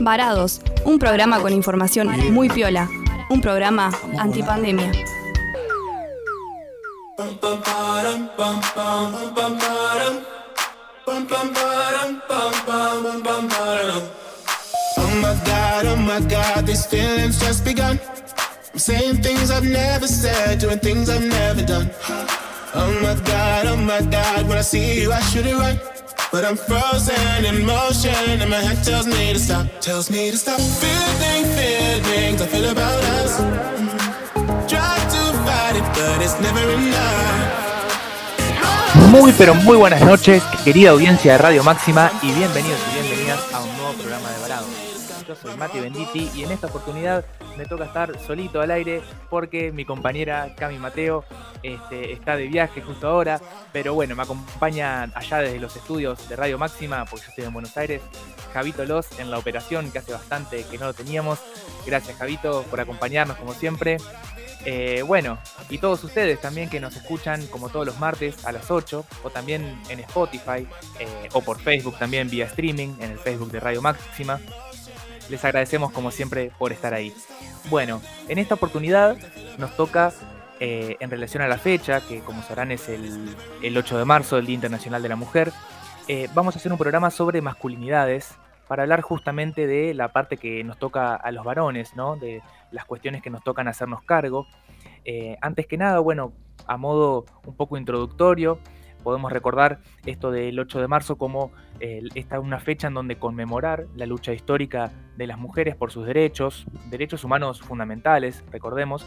Varados, 0.00 0.60
un 0.84 0.98
programa 0.98 1.40
con 1.40 1.52
información 1.52 2.08
muy 2.32 2.48
piola, 2.48 2.88
un 3.28 3.40
programa 3.40 3.90
antipandemia. 4.18 4.90
Oh 14.96 15.10
my 15.16 15.34
god, 15.44 15.86
oh 15.86 15.96
my 15.96 16.20
god, 16.28 16.66
these 16.66 16.86
feelings 16.86 17.38
just 17.38 17.64
begun. 17.64 18.00
I'm 18.72 18.78
saying 18.78 19.22
things 19.22 19.50
I've 19.50 19.64
never 19.64 20.06
said, 20.06 20.60
doing 20.60 20.78
things 20.78 21.10
I've 21.10 21.26
never 21.26 21.62
done. 21.62 21.90
Oh 22.74 22.90
my 23.02 23.14
god, 23.24 23.66
oh 23.66 23.76
my 23.76 24.00
god, 24.00 24.48
when 24.48 24.56
I 24.56 24.62
see 24.62 25.02
you, 25.02 25.12
I 25.12 25.20
should 25.20 25.46
it 25.46 25.56
right. 25.56 25.99
But 26.32 26.44
I'm 26.44 26.56
frozen 26.56 27.44
in 27.44 27.66
motion, 27.66 28.40
and 28.40 28.48
my 28.48 28.62
head 28.62 28.84
tells 28.84 29.04
me 29.04 29.32
to 29.32 29.38
stop, 29.40 29.66
tells 29.80 30.08
me 30.12 30.30
to 30.30 30.36
stop. 30.36 30.60
Feeling 30.60 31.44
feelings 31.58 32.40
I 32.40 32.46
feel 32.46 32.70
about 32.70 33.02
us. 33.18 33.36
Try 34.70 34.94
to 35.10 35.22
fight 35.42 35.74
it, 35.74 35.82
but 35.92 36.22
it's 36.22 36.38
never 36.40 36.62
enough. 36.70 37.50
Muy 39.10 39.32
pero 39.32 39.54
muy 39.56 39.76
buenas 39.76 40.02
noches, 40.02 40.40
querida 40.64 40.90
audiencia 40.90 41.32
de 41.32 41.38
Radio 41.38 41.64
Máxima 41.64 42.12
y 42.22 42.30
bienvenidos 42.30 42.78
y 42.92 43.00
bienvenidas 43.00 43.40
a 43.52 43.60
un 43.62 43.76
nuevo 43.76 43.92
programa 43.94 44.30
de 44.30 44.38
Varado. 44.40 44.66
Yo 45.26 45.34
soy 45.34 45.56
Mati 45.56 45.80
Benditi 45.80 46.30
y 46.32 46.44
en 46.44 46.52
esta 46.52 46.68
oportunidad 46.68 47.24
me 47.56 47.66
toca 47.66 47.84
estar 47.84 48.18
solito 48.18 48.60
al 48.60 48.70
aire 48.70 49.02
porque 49.28 49.72
mi 49.72 49.84
compañera 49.84 50.54
Cami 50.56 50.78
Mateo 50.78 51.24
este, 51.62 52.12
está 52.12 52.36
de 52.36 52.46
viaje 52.46 52.80
justo 52.80 53.08
ahora, 53.08 53.40
pero 53.72 53.94
bueno, 53.94 54.16
me 54.16 54.22
acompaña 54.22 55.04
allá 55.14 55.38
desde 55.38 55.58
los 55.58 55.76
estudios 55.76 56.28
de 56.28 56.36
Radio 56.36 56.58
Máxima, 56.58 57.04
porque 57.04 57.26
yo 57.26 57.30
estoy 57.30 57.44
en 57.44 57.52
Buenos 57.52 57.76
Aires, 57.76 58.02
Javito 58.52 58.84
Los 58.84 59.18
en 59.18 59.30
la 59.30 59.38
operación, 59.38 59.90
que 59.90 59.98
hace 59.98 60.12
bastante 60.12 60.64
que 60.70 60.78
no 60.78 60.86
lo 60.86 60.94
teníamos. 60.94 61.38
Gracias 61.86 62.16
Javito 62.16 62.62
por 62.64 62.80
acompañarnos 62.80 63.36
como 63.36 63.54
siempre. 63.54 63.98
Eh, 64.64 65.02
bueno, 65.06 65.38
y 65.70 65.78
todos 65.78 66.04
ustedes 66.04 66.40
también 66.40 66.68
que 66.68 66.80
nos 66.80 66.94
escuchan 66.94 67.46
como 67.46 67.70
todos 67.70 67.86
los 67.86 67.98
martes 67.98 68.44
a 68.44 68.52
las 68.52 68.70
8 68.70 69.06
o 69.22 69.30
también 69.30 69.80
en 69.88 70.00
Spotify 70.00 70.66
eh, 70.98 71.28
o 71.32 71.40
por 71.40 71.58
Facebook 71.60 71.98
también 71.98 72.28
vía 72.28 72.44
streaming 72.44 72.94
en 73.00 73.12
el 73.12 73.18
Facebook 73.18 73.50
de 73.50 73.60
Radio 73.60 73.80
Máxima. 73.80 74.38
Les 75.30 75.44
agradecemos 75.44 75.92
como 75.92 76.10
siempre 76.10 76.50
por 76.58 76.72
estar 76.72 76.92
ahí. 76.92 77.14
Bueno, 77.70 78.02
en 78.28 78.38
esta 78.38 78.56
oportunidad 78.56 79.16
nos 79.58 79.76
toca 79.76 80.12
eh, 80.58 80.96
en 81.00 81.10
relación 81.10 81.42
a 81.42 81.48
la 81.48 81.56
fecha, 81.56 82.00
que 82.00 82.20
como 82.20 82.42
sabrán 82.42 82.72
es 82.72 82.88
el, 82.88 83.34
el 83.62 83.78
8 83.78 83.98
de 83.98 84.04
marzo, 84.04 84.36
el 84.38 84.46
Día 84.46 84.56
Internacional 84.56 85.02
de 85.02 85.08
la 85.08 85.16
Mujer, 85.16 85.52
eh, 86.08 86.28
vamos 86.34 86.56
a 86.56 86.58
hacer 86.58 86.72
un 86.72 86.78
programa 86.78 87.10
sobre 87.10 87.40
masculinidades 87.40 88.34
para 88.66 88.82
hablar 88.82 89.00
justamente 89.00 89.66
de 89.66 89.94
la 89.94 90.08
parte 90.08 90.36
que 90.36 90.64
nos 90.64 90.78
toca 90.78 91.14
a 91.14 91.30
los 91.32 91.44
varones, 91.44 91.94
¿no? 91.94 92.16
De 92.16 92.42
las 92.72 92.84
cuestiones 92.84 93.22
que 93.22 93.30
nos 93.30 93.42
tocan 93.44 93.68
hacernos 93.68 94.02
cargo. 94.02 94.46
Eh, 95.04 95.36
antes 95.40 95.66
que 95.66 95.76
nada, 95.76 95.98
bueno, 96.00 96.32
a 96.66 96.76
modo 96.76 97.26
un 97.46 97.54
poco 97.56 97.76
introductorio, 97.76 98.58
podemos 99.00 99.32
recordar 99.32 99.80
esto 100.06 100.30
del 100.30 100.58
8 100.58 100.80
de 100.80 100.88
marzo 100.88 101.16
como 101.16 101.52
esta 101.80 102.40
una 102.40 102.60
fecha 102.60 102.88
en 102.88 102.94
donde 102.94 103.16
conmemorar 103.16 103.86
la 103.96 104.06
lucha 104.06 104.32
histórica 104.32 104.92
de 105.16 105.26
las 105.26 105.38
mujeres 105.38 105.76
por 105.76 105.90
sus 105.90 106.06
derechos, 106.06 106.66
derechos 106.90 107.24
humanos 107.24 107.60
fundamentales, 107.60 108.44
recordemos, 108.50 109.06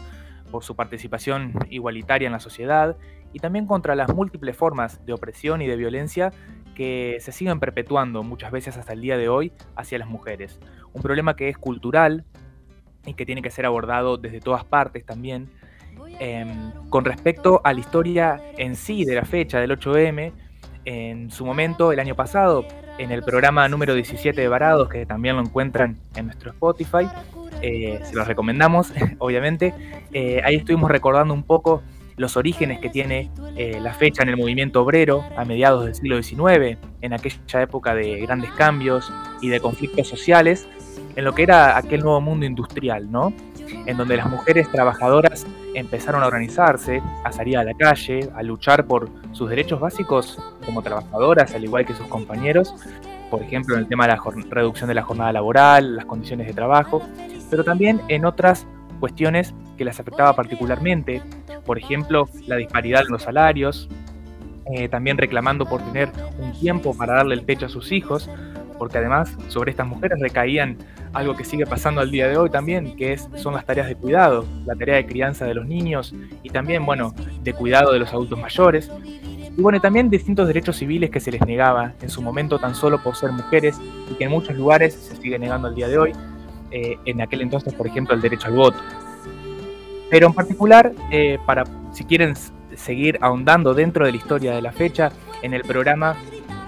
por 0.50 0.62
su 0.62 0.76
participación 0.76 1.52
igualitaria 1.70 2.26
en 2.26 2.32
la 2.32 2.40
sociedad 2.40 2.96
y 3.32 3.40
también 3.40 3.66
contra 3.66 3.96
las 3.96 4.14
múltiples 4.14 4.56
formas 4.56 5.04
de 5.04 5.12
opresión 5.12 5.62
y 5.62 5.66
de 5.66 5.76
violencia 5.76 6.32
que 6.74 7.18
se 7.20 7.32
siguen 7.32 7.60
perpetuando 7.60 8.22
muchas 8.22 8.52
veces 8.52 8.76
hasta 8.76 8.92
el 8.92 9.00
día 9.00 9.16
de 9.16 9.28
hoy 9.28 9.52
hacia 9.74 9.98
las 9.98 10.08
mujeres. 10.08 10.60
Un 10.92 11.02
problema 11.02 11.34
que 11.34 11.48
es 11.48 11.58
cultural 11.58 12.24
y 13.06 13.14
que 13.14 13.26
tiene 13.26 13.42
que 13.42 13.50
ser 13.50 13.66
abordado 13.66 14.16
desde 14.16 14.40
todas 14.40 14.64
partes 14.64 15.04
también. 15.04 15.50
Eh, 16.20 16.44
con 16.90 17.04
respecto 17.04 17.60
a 17.64 17.72
la 17.72 17.80
historia 17.80 18.40
en 18.56 18.76
sí 18.76 19.04
de 19.04 19.14
la 19.16 19.24
fecha 19.24 19.60
del 19.60 19.72
8M, 19.72 20.32
en 20.84 21.30
su 21.30 21.46
momento, 21.46 21.92
el 21.92 22.00
año 22.00 22.14
pasado, 22.14 22.66
en 22.98 23.10
el 23.10 23.22
programa 23.22 23.68
número 23.68 23.94
17 23.94 24.40
de 24.40 24.48
Varados, 24.48 24.88
que 24.88 25.06
también 25.06 25.36
lo 25.36 25.42
encuentran 25.42 25.98
en 26.14 26.26
nuestro 26.26 26.50
Spotify, 26.50 27.08
eh, 27.62 28.00
se 28.02 28.14
los 28.14 28.26
recomendamos, 28.26 28.92
obviamente, 29.18 29.74
eh, 30.12 30.42
ahí 30.44 30.56
estuvimos 30.56 30.90
recordando 30.90 31.32
un 31.32 31.42
poco 31.42 31.82
los 32.16 32.36
orígenes 32.36 32.78
que 32.78 32.90
tiene 32.90 33.30
eh, 33.56 33.80
la 33.80 33.92
fecha 33.92 34.22
en 34.22 34.28
el 34.28 34.36
movimiento 34.36 34.82
obrero 34.82 35.24
a 35.36 35.44
mediados 35.44 35.84
del 35.84 35.94
siglo 35.94 36.22
XIX, 36.22 36.78
en 37.00 37.12
aquella 37.12 37.62
época 37.62 37.94
de 37.94 38.20
grandes 38.20 38.52
cambios 38.52 39.12
y 39.40 39.48
de 39.48 39.58
conflictos 39.60 40.06
sociales, 40.06 40.68
en 41.16 41.24
lo 41.24 41.34
que 41.34 41.42
era 41.42 41.76
aquel 41.76 42.02
nuevo 42.02 42.20
mundo 42.20 42.46
industrial, 42.46 43.10
¿no? 43.10 43.32
En 43.86 43.96
donde 43.96 44.16
las 44.16 44.28
mujeres 44.28 44.70
trabajadoras 44.70 45.46
empezaron 45.74 46.22
a 46.22 46.26
organizarse, 46.26 47.02
a 47.24 47.32
salir 47.32 47.58
a 47.58 47.64
la 47.64 47.74
calle, 47.74 48.30
a 48.34 48.42
luchar 48.42 48.86
por 48.86 49.10
sus 49.32 49.50
derechos 49.50 49.80
básicos 49.80 50.38
como 50.64 50.82
trabajadoras, 50.82 51.54
al 51.54 51.64
igual 51.64 51.84
que 51.84 51.94
sus 51.94 52.06
compañeros, 52.06 52.74
por 53.30 53.42
ejemplo, 53.42 53.74
en 53.74 53.80
el 53.80 53.88
tema 53.88 54.06
de 54.06 54.14
la 54.14 54.22
reducción 54.50 54.88
de 54.88 54.94
la 54.94 55.02
jornada 55.02 55.32
laboral, 55.32 55.96
las 55.96 56.04
condiciones 56.04 56.46
de 56.46 56.52
trabajo, 56.52 57.02
pero 57.50 57.64
también 57.64 58.00
en 58.08 58.24
otras 58.24 58.66
cuestiones 59.00 59.54
que 59.76 59.84
las 59.84 59.98
afectaba 59.98 60.34
particularmente, 60.34 61.20
por 61.66 61.78
ejemplo, 61.78 62.28
la 62.46 62.56
disparidad 62.56 63.02
en 63.02 63.08
los 63.08 63.22
salarios, 63.22 63.88
eh, 64.72 64.88
también 64.88 65.18
reclamando 65.18 65.66
por 65.66 65.82
tener 65.82 66.10
un 66.38 66.52
tiempo 66.52 66.96
para 66.96 67.14
darle 67.14 67.34
el 67.34 67.44
techo 67.44 67.66
a 67.66 67.68
sus 67.68 67.92
hijos, 67.92 68.30
porque 68.78 68.98
además 68.98 69.36
sobre 69.48 69.70
estas 69.72 69.86
mujeres 69.86 70.18
recaían 70.20 70.78
algo 71.14 71.34
que 71.34 71.44
sigue 71.44 71.64
pasando 71.64 72.00
al 72.00 72.10
día 72.10 72.28
de 72.28 72.36
hoy 72.36 72.50
también, 72.50 72.96
que 72.96 73.12
es, 73.12 73.28
son 73.36 73.54
las 73.54 73.64
tareas 73.64 73.88
de 73.88 73.94
cuidado, 73.94 74.44
la 74.66 74.74
tarea 74.74 74.96
de 74.96 75.06
crianza 75.06 75.46
de 75.46 75.54
los 75.54 75.66
niños 75.66 76.14
y 76.42 76.50
también, 76.50 76.84
bueno, 76.84 77.14
de 77.42 77.52
cuidado 77.52 77.92
de 77.92 78.00
los 78.00 78.12
adultos 78.12 78.38
mayores. 78.38 78.90
Y 79.56 79.62
bueno, 79.62 79.80
también 79.80 80.10
distintos 80.10 80.48
derechos 80.48 80.76
civiles 80.76 81.10
que 81.10 81.20
se 81.20 81.30
les 81.30 81.40
negaba 81.46 81.92
en 82.02 82.10
su 82.10 82.20
momento 82.20 82.58
tan 82.58 82.74
solo 82.74 83.00
por 83.02 83.14
ser 83.14 83.30
mujeres 83.30 83.80
y 84.10 84.14
que 84.14 84.24
en 84.24 84.30
muchos 84.30 84.56
lugares 84.56 84.94
se 84.94 85.16
sigue 85.16 85.38
negando 85.38 85.68
al 85.68 85.74
día 85.74 85.88
de 85.88 85.98
hoy. 85.98 86.12
Eh, 86.72 86.98
en 87.04 87.20
aquel 87.20 87.40
entonces, 87.42 87.72
por 87.72 87.86
ejemplo, 87.86 88.14
el 88.16 88.20
derecho 88.20 88.48
al 88.48 88.54
voto. 88.54 88.78
Pero 90.10 90.26
en 90.26 90.32
particular, 90.32 90.92
eh, 91.12 91.38
para 91.46 91.64
si 91.92 92.02
quieren 92.04 92.34
seguir 92.74 93.16
ahondando 93.20 93.74
dentro 93.74 94.04
de 94.04 94.10
la 94.10 94.16
historia 94.16 94.54
de 94.56 94.62
la 94.62 94.72
fecha, 94.72 95.12
en 95.42 95.54
el 95.54 95.62
programa 95.62 96.16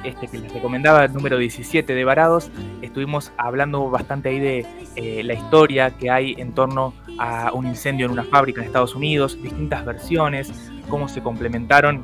este 0.04 0.28
que 0.28 0.38
les 0.38 0.52
recomendaba, 0.52 1.04
el 1.04 1.12
número 1.12 1.38
17 1.38 1.94
de 1.94 2.04
Varados, 2.04 2.50
estuvimos 2.82 3.32
hablando 3.36 3.90
bastante 3.90 4.28
ahí 4.28 4.40
de 4.40 4.66
eh, 4.96 5.22
la 5.22 5.34
historia 5.34 5.90
que 5.90 6.10
hay 6.10 6.34
en 6.38 6.52
torno 6.52 6.94
a 7.18 7.52
un 7.52 7.66
incendio 7.66 8.06
en 8.06 8.12
una 8.12 8.24
fábrica 8.24 8.60
en 8.60 8.66
Estados 8.66 8.94
Unidos, 8.94 9.40
distintas 9.42 9.84
versiones, 9.84 10.52
cómo 10.88 11.08
se 11.08 11.22
complementaron 11.22 12.02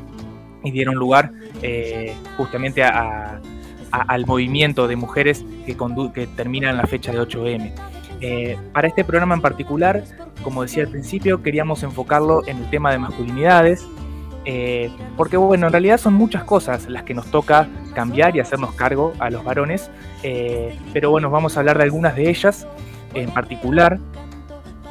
y 0.64 0.70
dieron 0.70 0.94
lugar 0.94 1.32
eh, 1.62 2.14
justamente 2.36 2.82
a, 2.82 3.40
a, 3.90 4.02
al 4.02 4.26
movimiento 4.26 4.88
de 4.88 4.96
mujeres 4.96 5.44
que, 5.66 5.76
que 6.14 6.26
termina 6.28 6.72
la 6.72 6.86
fecha 6.86 7.12
de 7.12 7.20
8M. 7.20 7.72
Eh, 8.20 8.56
para 8.72 8.86
este 8.86 9.04
programa 9.04 9.34
en 9.34 9.40
particular, 9.40 10.04
como 10.44 10.62
decía 10.62 10.84
al 10.84 10.88
principio, 10.88 11.42
queríamos 11.42 11.82
enfocarlo 11.82 12.46
en 12.46 12.58
el 12.58 12.70
tema 12.70 12.92
de 12.92 12.98
masculinidades, 12.98 13.84
eh, 14.44 14.90
porque 15.16 15.36
bueno, 15.36 15.66
en 15.66 15.72
realidad 15.72 15.98
son 15.98 16.14
muchas 16.14 16.44
cosas 16.44 16.88
las 16.88 17.04
que 17.04 17.14
nos 17.14 17.30
toca 17.30 17.68
cambiar 17.94 18.34
y 18.36 18.40
hacernos 18.40 18.74
cargo 18.74 19.12
a 19.18 19.30
los 19.30 19.44
varones, 19.44 19.90
eh, 20.22 20.76
pero 20.92 21.10
bueno, 21.10 21.30
vamos 21.30 21.56
a 21.56 21.60
hablar 21.60 21.78
de 21.78 21.84
algunas 21.84 22.16
de 22.16 22.28
ellas 22.28 22.66
en 23.14 23.30
particular, 23.30 23.98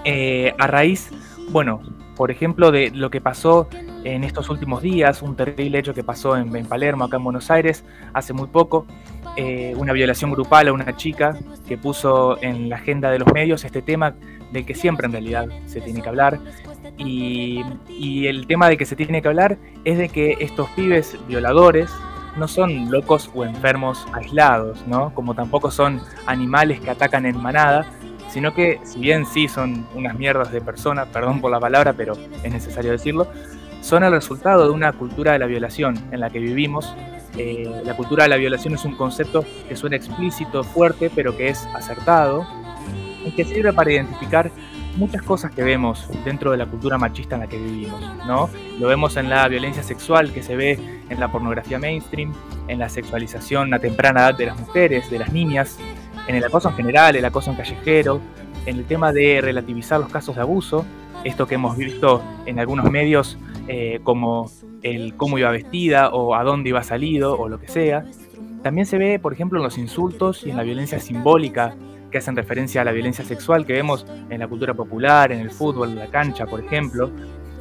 eh, 0.06 0.53
a 0.57 0.67
raíz, 0.67 1.09
bueno, 1.50 1.81
por 2.16 2.31
ejemplo, 2.31 2.72
de 2.72 2.91
lo 2.91 3.09
que 3.09 3.19
pasó 3.19 3.67
en 4.03 4.23
estos 4.23 4.50
últimos 4.50 4.81
días, 4.81 5.22
un 5.22 5.35
terrible 5.35 5.79
hecho 5.79 5.94
que 5.94 6.03
pasó 6.03 6.38
en, 6.38 6.66
Palermo, 6.66 7.06
acá 7.06 7.18
en 7.18 7.23
Buenos 7.23 7.51
Aires, 7.51 7.83
hace 8.13 8.33
muy 8.33 8.47
poco, 8.47 8.85
una 9.75 9.94
violación 9.94 10.31
grupal 10.31 10.68
a 10.68 10.73
una 10.73 10.95
chica 10.97 11.38
que 11.68 11.77
puso 11.77 12.42
en 12.42 12.69
la 12.69 12.75
agenda 12.75 13.09
de 13.09 13.19
los 13.19 13.31
medios 13.33 13.63
este 13.63 13.81
tema 13.81 14.13
del 14.51 14.65
que 14.65 14.75
siempre 14.75 15.06
en 15.06 15.13
realidad 15.13 15.47
se 15.65 15.81
tiene 15.81 16.01
que 16.01 16.09
hablar, 16.09 16.39
y, 16.98 17.63
y, 17.89 18.28
el 18.28 18.48
tema 18.48 18.69
de 18.69 18.78
que 18.78 18.86
se 18.86 18.95
tiene 18.95 19.22
que 19.22 19.28
hablar 19.28 19.57
es 19.86 19.98
de 19.98 20.10
que 20.10 20.38
estos 20.39 20.69
pibes 20.72 21.18
violadores 21.28 21.89
no 22.38 22.48
son 22.48 22.89
locos 22.89 23.30
o 23.33 23.44
enfermos 23.44 24.06
aislados, 24.13 24.86
¿no? 24.88 25.13
Como 25.13 25.33
tampoco 25.33 25.72
son 25.72 26.01
animales 26.25 26.80
que 26.80 26.89
atacan 26.89 27.25
en 27.25 27.42
manada, 27.42 27.86
sino 28.30 28.54
que 28.54 28.80
si 28.83 29.00
bien 29.00 29.25
sí 29.25 29.48
son 29.48 29.86
unas 29.94 30.18
mierdas 30.18 30.51
de 30.51 30.62
personas, 30.62 31.07
perdón 31.07 31.42
por 31.42 31.51
la 31.51 31.60
palabra, 31.60 31.94
pero 31.94 32.13
es 32.44 32.51
necesario 32.51 32.92
decirlo, 32.92 33.28
son 33.81 34.04
el 34.04 34.12
resultado 34.12 34.66
de 34.66 34.72
una 34.72 34.94
cultura 34.94 35.33
de 35.33 35.39
la 35.39 35.48
violación 35.48 35.98
en 36.12 36.19
la 36.22 36.30
que 36.30 36.39
vivimos. 36.39 36.95
Eh, 37.38 37.69
la 37.83 37.95
cultura 37.95 38.24
de 38.24 38.30
la 38.30 38.38
violación 38.38 38.74
es 38.75 38.86
un 38.86 38.95
concepto 38.95 39.44
que 39.68 39.75
suena 39.75 39.95
explícito, 39.95 40.63
fuerte, 40.63 41.12
pero 41.13 41.36
que 41.36 41.50
es 41.50 41.66
acertado 41.74 42.45
y 43.25 43.31
que 43.31 43.44
sirve 43.44 43.74
para 43.74 43.92
identificar 43.92 44.51
muchas 44.98 45.22
cosas 45.22 45.52
que 45.52 45.64
vemos 45.64 46.08
dentro 46.26 46.52
de 46.52 46.58
la 46.58 46.66
cultura 46.66 46.98
machista 46.98 47.36
en 47.36 47.42
la 47.42 47.48
que 47.48 47.58
vivimos, 47.58 48.02
¿no? 48.28 48.50
Lo 48.80 48.88
vemos 48.88 49.18
en 49.18 49.30
la 49.30 49.48
violencia 49.48 49.84
sexual 49.84 50.32
que 50.34 50.44
se 50.44 50.56
ve 50.56 50.80
en 51.10 51.20
la 51.20 51.32
pornografía 51.32 51.80
mainstream, 51.80 52.34
en 52.68 52.80
la 52.80 52.90
sexualización 52.90 53.74
a 53.74 53.80
temprana 53.80 54.22
edad 54.22 54.38
de 54.38 54.46
las 54.48 54.60
mujeres, 54.60 55.10
de 55.10 55.20
las 55.20 55.32
niñas, 55.32 55.78
en 56.28 56.36
el 56.36 56.44
acoso 56.44 56.70
en 56.70 56.76
general, 56.76 57.16
el 57.16 57.26
acoso 57.26 57.52
en 57.52 57.58
callejero, 57.58 58.22
en 58.66 58.78
el 58.78 58.86
tema 58.86 59.12
de 59.12 59.42
relativizar 59.42 60.00
los 60.00 60.10
casos 60.10 60.36
de 60.36 60.42
abuso, 60.42 60.86
esto 61.24 61.48
que 61.48 61.56
hemos 61.56 61.78
visto 61.78 62.22
en 62.46 62.60
algunos 62.60 62.90
medios 62.90 63.38
eh, 63.68 64.00
como 64.04 64.50
el 64.82 65.16
cómo 65.16 65.38
iba 65.38 65.52
vestida 65.52 66.10
o 66.10 66.36
a 66.36 66.44
dónde 66.44 66.70
iba 66.70 66.84
salido 66.84 67.38
o 67.38 67.48
lo 67.48 67.60
que 67.60 67.68
sea. 67.68 68.06
También 68.64 68.86
se 68.86 68.98
ve, 68.98 69.20
por 69.20 69.34
ejemplo, 69.34 69.60
en 69.60 69.64
los 69.64 69.78
insultos 69.78 70.46
y 70.46 70.52
en 70.52 70.58
la 70.58 70.64
violencia 70.64 71.00
simbólica 71.00 71.76
que 72.12 72.18
hacen 72.18 72.36
referencia 72.36 72.81
a 72.81 72.84
la 72.84 72.92
violencia 72.92 73.25
sexual 73.25 73.66
que 73.66 73.74
vemos 73.74 74.06
en 74.30 74.40
la 74.40 74.48
cultura 74.48 74.74
popular, 74.74 75.31
en 75.31 75.40
el 75.40 75.50
fútbol, 75.50 75.90
en 75.90 76.00
la 76.00 76.08
cancha, 76.08 76.46
por 76.46 76.60
ejemplo. 76.60 77.10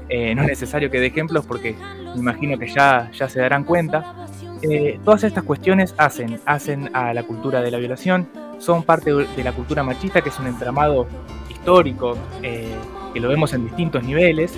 Eh, 0.09 0.35
no 0.35 0.43
es 0.43 0.49
necesario 0.49 0.91
que 0.91 0.99
dé 0.99 1.07
ejemplos 1.07 1.47
porque 1.47 1.77
me 2.15 2.21
imagino 2.21 2.59
que 2.59 2.69
ya, 2.69 3.11
ya 3.13 3.29
se 3.29 3.41
darán 3.41 3.65
cuenta. 3.65 4.27
Eh, 4.63 4.99
todas 5.05 5.23
estas 5.25 5.45
cuestiones 5.45 5.95
hacen, 5.97 6.41
hacen 6.45 6.91
a 6.95 7.15
la 7.15 7.23
cultura 7.23 7.63
de 7.63 7.71
la 7.71 7.79
violación, 7.79 8.29
son 8.59 8.83
parte 8.83 9.15
de 9.15 9.45
la 9.45 9.53
cultura 9.53 9.83
machista, 9.83 10.21
que 10.21 10.29
es 10.29 10.39
un 10.39 10.49
entramado 10.49 11.07
histórico, 11.49 12.19
eh, 12.43 12.75
que 13.15 13.21
lo 13.21 13.29
vemos 13.29 13.55
en 13.55 13.65
distintos 13.65 14.03
niveles, 14.03 14.53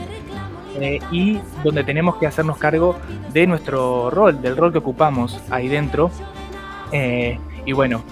y 1.10 1.38
donde 1.62 1.84
tenemos 1.84 2.16
que 2.16 2.26
hacernos 2.26 2.56
cargo 2.56 2.96
de 3.32 3.46
nuestro 3.46 4.08
rol, 4.08 4.40
del 4.40 4.56
rol 4.56 4.72
que 4.72 4.78
ocupamos 4.78 5.38
ahí 5.50 5.68
dentro. 5.68 6.10
Y 7.64 7.72
bueno, 7.72 8.02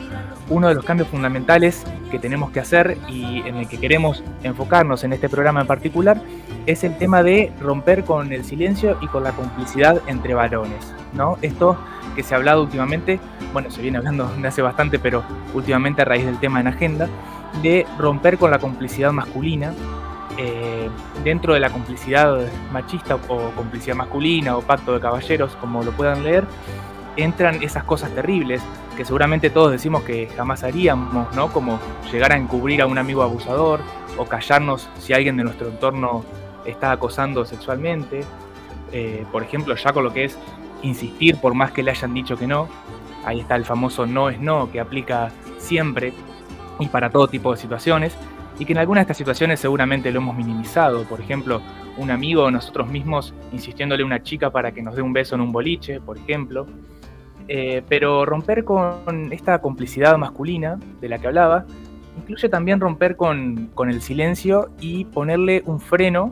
uno 0.48 0.68
de 0.68 0.74
los 0.74 0.84
cambios 0.84 1.08
fundamentales 1.08 1.84
que 2.10 2.18
tenemos 2.18 2.50
que 2.50 2.60
hacer 2.60 2.98
y 3.08 3.40
en 3.46 3.56
el 3.56 3.68
que 3.68 3.78
queremos 3.78 4.22
enfocarnos 4.42 5.04
en 5.04 5.12
este 5.12 5.28
programa 5.28 5.60
en 5.60 5.66
particular 5.66 6.20
es 6.66 6.84
el 6.84 6.96
tema 6.98 7.22
de 7.22 7.52
romper 7.60 8.04
con 8.04 8.32
el 8.32 8.44
silencio 8.44 8.98
y 9.00 9.06
con 9.06 9.24
la 9.24 9.32
complicidad 9.32 10.02
entre 10.06 10.34
varones, 10.34 10.92
¿no? 11.14 11.38
Esto 11.42 11.78
que 12.14 12.22
se 12.22 12.34
ha 12.34 12.38
hablado 12.38 12.62
últimamente, 12.62 13.20
bueno, 13.52 13.70
se 13.70 13.80
viene 13.80 13.98
hablando 13.98 14.28
de 14.40 14.48
hace 14.48 14.62
bastante, 14.62 14.98
pero 14.98 15.22
últimamente 15.54 16.02
a 16.02 16.04
raíz 16.04 16.26
del 16.26 16.38
tema 16.38 16.60
en 16.60 16.66
agenda, 16.66 17.08
de 17.62 17.86
romper 17.98 18.38
con 18.38 18.50
la 18.50 18.58
complicidad 18.58 19.12
masculina, 19.12 19.72
eh, 20.38 20.88
dentro 21.24 21.54
de 21.54 21.60
la 21.60 21.70
complicidad 21.70 22.38
machista 22.72 23.16
o 23.28 23.50
complicidad 23.50 23.96
masculina 23.96 24.56
o 24.56 24.62
pacto 24.62 24.94
de 24.94 25.00
caballeros, 25.00 25.56
como 25.56 25.82
lo 25.82 25.90
puedan 25.92 26.22
leer, 26.22 26.44
entran 27.22 27.62
esas 27.62 27.84
cosas 27.84 28.10
terribles 28.14 28.62
que 28.96 29.04
seguramente 29.04 29.50
todos 29.50 29.72
decimos 29.72 30.02
que 30.02 30.28
jamás 30.36 30.62
haríamos, 30.62 31.34
¿no? 31.34 31.52
Como 31.52 31.78
llegar 32.12 32.32
a 32.32 32.36
encubrir 32.36 32.82
a 32.82 32.86
un 32.86 32.98
amigo 32.98 33.22
abusador 33.22 33.80
o 34.18 34.26
callarnos 34.26 34.88
si 34.98 35.12
alguien 35.12 35.36
de 35.36 35.44
nuestro 35.44 35.68
entorno 35.68 36.24
está 36.64 36.92
acosando 36.92 37.44
sexualmente. 37.44 38.20
Eh, 38.92 39.24
por 39.30 39.42
ejemplo, 39.42 39.74
ya 39.74 39.92
con 39.92 40.04
lo 40.04 40.12
que 40.12 40.24
es 40.24 40.38
insistir 40.82 41.36
por 41.36 41.54
más 41.54 41.72
que 41.72 41.82
le 41.82 41.90
hayan 41.90 42.14
dicho 42.14 42.36
que 42.36 42.46
no. 42.46 42.68
Ahí 43.24 43.40
está 43.40 43.56
el 43.56 43.64
famoso 43.64 44.06
no 44.06 44.30
es 44.30 44.40
no 44.40 44.70
que 44.70 44.80
aplica 44.80 45.30
siempre 45.58 46.12
y 46.78 46.88
para 46.88 47.10
todo 47.10 47.28
tipo 47.28 47.52
de 47.52 47.58
situaciones. 47.58 48.16
Y 48.58 48.66
que 48.66 48.72
en 48.72 48.78
algunas 48.78 49.00
de 49.00 49.04
estas 49.04 49.16
situaciones 49.16 49.60
seguramente 49.60 50.10
lo 50.10 50.20
hemos 50.20 50.36
minimizado. 50.36 51.04
Por 51.04 51.20
ejemplo, 51.20 51.62
un 51.96 52.10
amigo 52.10 52.44
o 52.44 52.50
nosotros 52.50 52.88
mismos 52.88 53.34
insistiéndole 53.52 54.02
a 54.02 54.06
una 54.06 54.22
chica 54.22 54.50
para 54.50 54.72
que 54.72 54.82
nos 54.82 54.94
dé 54.94 55.02
un 55.02 55.12
beso 55.12 55.34
en 55.34 55.40
un 55.40 55.52
boliche, 55.52 56.00
por 56.00 56.18
ejemplo. 56.18 56.66
Eh, 57.52 57.82
pero 57.88 58.24
romper 58.24 58.62
con 58.62 59.32
esta 59.32 59.60
complicidad 59.60 60.16
masculina 60.16 60.78
de 61.00 61.08
la 61.08 61.18
que 61.18 61.26
hablaba 61.26 61.66
incluye 62.16 62.48
también 62.48 62.78
romper 62.78 63.16
con, 63.16 63.72
el 63.88 64.02
silencio 64.02 64.70
y 64.80 65.06
ponerle 65.06 65.64
un 65.66 65.80
freno 65.80 66.30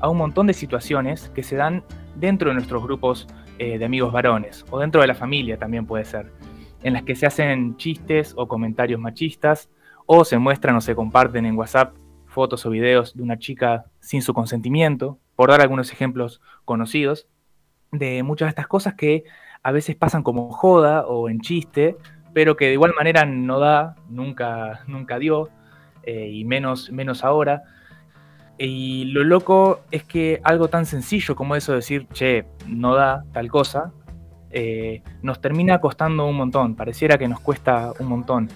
a 0.00 0.08
un 0.08 0.18
montón 0.18 0.48
de 0.48 0.54
situaciones 0.54 1.28
que 1.28 1.44
se 1.44 1.54
dan 1.54 1.84
dentro 2.16 2.48
de 2.48 2.54
nuestros 2.54 2.82
grupos 2.82 3.28
eh, 3.60 3.78
de 3.78 3.84
amigos 3.84 4.12
varones 4.12 4.64
o 4.68 4.80
dentro 4.80 5.00
de 5.00 5.06
la 5.06 5.14
familia 5.14 5.56
también 5.56 5.86
puede 5.86 6.04
ser, 6.04 6.32
en 6.82 6.94
las 6.94 7.04
que 7.04 7.14
se 7.14 7.26
hacen 7.26 7.76
chistes 7.76 8.34
o 8.36 8.48
comentarios 8.48 8.98
machistas 8.98 9.70
o 10.04 10.24
se 10.24 10.36
muestran 10.36 10.74
o 10.74 10.80
se 10.80 10.96
comparten 10.96 11.46
en 11.46 11.56
WhatsApp 11.56 11.94
fotos 12.26 12.66
o 12.66 12.70
videos 12.70 13.14
de 13.14 13.22
una 13.22 13.38
chica 13.38 13.84
sin 14.00 14.20
su 14.20 14.34
consentimiento, 14.34 15.20
por 15.36 15.50
dar 15.50 15.60
algunos 15.60 15.92
ejemplos 15.92 16.40
conocidos, 16.64 17.28
de 17.92 18.24
muchas 18.24 18.46
de 18.46 18.50
estas 18.50 18.66
cosas 18.66 18.94
que 18.94 19.22
a 19.66 19.72
veces 19.72 19.96
pasan 19.96 20.22
como 20.22 20.52
joda 20.52 21.08
o 21.08 21.28
en 21.28 21.40
chiste, 21.40 21.96
pero 22.32 22.56
que 22.56 22.66
de 22.66 22.74
igual 22.74 22.92
manera 22.96 23.26
no 23.26 23.58
da, 23.58 23.96
nunca, 24.08 24.84
nunca 24.86 25.18
dio, 25.18 25.48
eh, 26.04 26.28
y 26.32 26.44
menos, 26.44 26.92
menos 26.92 27.24
ahora. 27.24 27.64
Y 28.58 29.06
lo 29.06 29.24
loco 29.24 29.80
es 29.90 30.04
que 30.04 30.40
algo 30.44 30.68
tan 30.68 30.86
sencillo 30.86 31.34
como 31.34 31.56
eso 31.56 31.72
de 31.72 31.78
decir, 31.78 32.06
che, 32.12 32.46
no 32.68 32.94
da 32.94 33.24
tal 33.32 33.50
cosa, 33.50 33.90
eh, 34.50 35.02
nos 35.22 35.40
termina 35.40 35.80
costando 35.80 36.26
un 36.26 36.36
montón, 36.36 36.76
pareciera 36.76 37.18
que 37.18 37.26
nos 37.26 37.40
cuesta 37.40 37.90
un 37.98 38.06
montón. 38.06 38.48